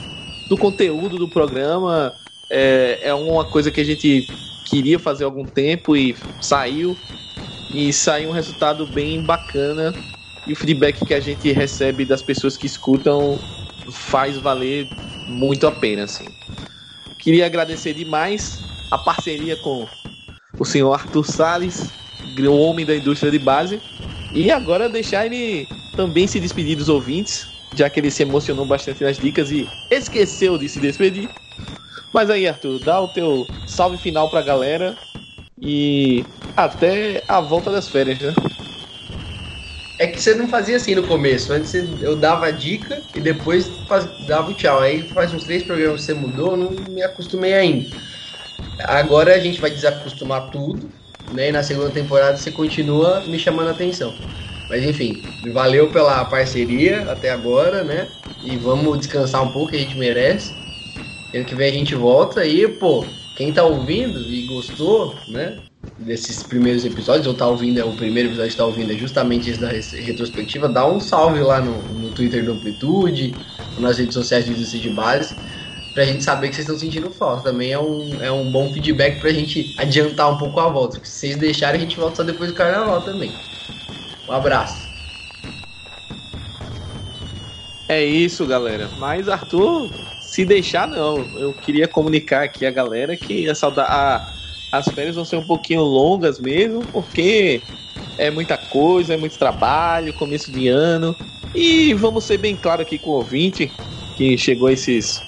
[0.50, 2.12] do conteúdo do programa.
[2.50, 4.26] É, é uma coisa que a gente
[4.66, 6.94] queria fazer há algum tempo e saiu
[7.72, 9.94] e sai um resultado bem bacana.
[10.46, 13.38] E o feedback que a gente recebe das pessoas que escutam
[13.90, 14.88] faz valer
[15.26, 16.28] muito a pena, assim.
[17.18, 18.58] Queria agradecer demais
[18.90, 19.88] a parceria com
[20.58, 21.92] o senhor Arthur Salles,
[22.38, 23.80] o homem da indústria de base.
[24.34, 25.66] E agora deixar ele
[25.96, 30.58] também se despedir dos ouvintes, já que ele se emocionou bastante nas dicas e esqueceu
[30.58, 31.28] de se despedir.
[32.12, 34.98] Mas aí, Arthur, dá o teu salve final pra galera
[35.62, 38.34] e até a volta das férias, né?
[39.98, 41.52] É que você não fazia assim no começo.
[41.52, 44.80] Antes eu dava a dica e depois faz, dava o tchau.
[44.80, 47.90] Aí faz uns três programas que você mudou, não me acostumei ainda.
[48.80, 50.94] agora a gente vai desacostumar tudo,
[51.28, 51.48] né?
[51.48, 54.24] E na segunda temporada você continua me chamando a atenção.
[54.68, 58.16] Mas enfim, valeu pela parceria até agora, né?
[58.40, 60.62] E vamos descansar um pouco, a gente merece.
[61.34, 65.58] Ano que vem a gente volta e, pô, quem tá ouvindo e gostou, né?
[65.98, 69.50] Desses primeiros episódios, ou tá ouvindo, é o primeiro episódio que tá ouvindo é justamente
[69.50, 73.34] esse da retrospectiva, dá um salve lá no, no Twitter do Amplitude,
[73.78, 75.34] nas redes sociais do Indústria de Base,
[75.94, 77.44] pra gente saber que vocês estão sentindo falta.
[77.44, 80.98] Também é um, é um bom feedback pra gente adiantar um pouco a volta.
[81.04, 83.30] Se vocês deixarem, a gente volta só depois do carnaval também.
[84.28, 84.92] Um abraço.
[87.88, 88.88] É isso, galera.
[88.96, 89.90] Mas Arthur,
[90.32, 91.38] se deixar, não.
[91.38, 94.26] Eu queria comunicar aqui a galera que a sauda a,
[94.72, 97.62] as férias vão ser um pouquinho longas mesmo, porque
[98.16, 101.14] é muita coisa, é muito trabalho, começo de ano.
[101.54, 103.70] E vamos ser bem claro aqui com o ouvinte,
[104.16, 105.20] que chegou esses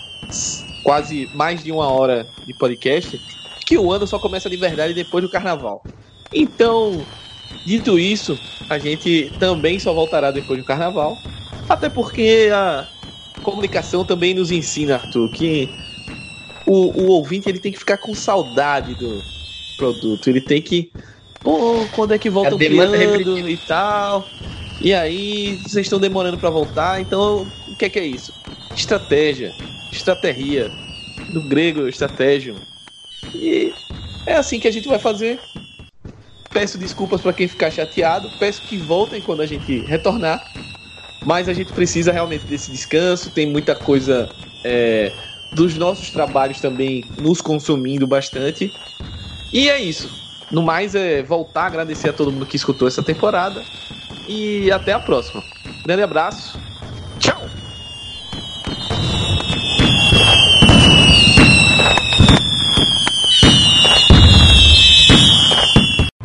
[0.83, 3.21] quase mais de uma hora de podcast,
[3.67, 5.85] que o ano só começa de verdade depois do carnaval.
[6.33, 7.07] Então,
[7.63, 8.39] dito isso,
[8.71, 11.19] a gente também só voltará depois do carnaval.
[11.69, 12.89] Até porque a
[13.43, 15.69] comunicação também nos ensina, Arthur, que
[16.67, 19.23] o, o ouvinte ele tem que ficar com saudade do
[19.77, 20.29] produto.
[20.29, 20.91] Ele tem que.
[21.43, 24.27] Pô, quando é que voltam criando e tal?
[24.81, 28.33] E aí, vocês estão demorando para voltar, então o que é que é isso?
[28.75, 29.53] Estratégia,
[29.93, 30.71] estratégia,
[31.33, 32.55] do grego estratégia.
[33.35, 33.73] E
[34.27, 35.41] é assim que a gente vai fazer.
[36.53, 40.43] Peço desculpas para quem ficar chateado, peço que voltem quando a gente retornar.
[41.25, 44.29] Mas a gente precisa realmente desse descanso, tem muita coisa
[44.63, 45.13] é,
[45.53, 48.73] dos nossos trabalhos também nos consumindo bastante.
[49.53, 50.11] E é isso.
[50.51, 53.65] No mais, é voltar a agradecer a todo mundo que escutou essa temporada.
[54.27, 55.43] E até a próxima.
[55.85, 56.59] Grande abraço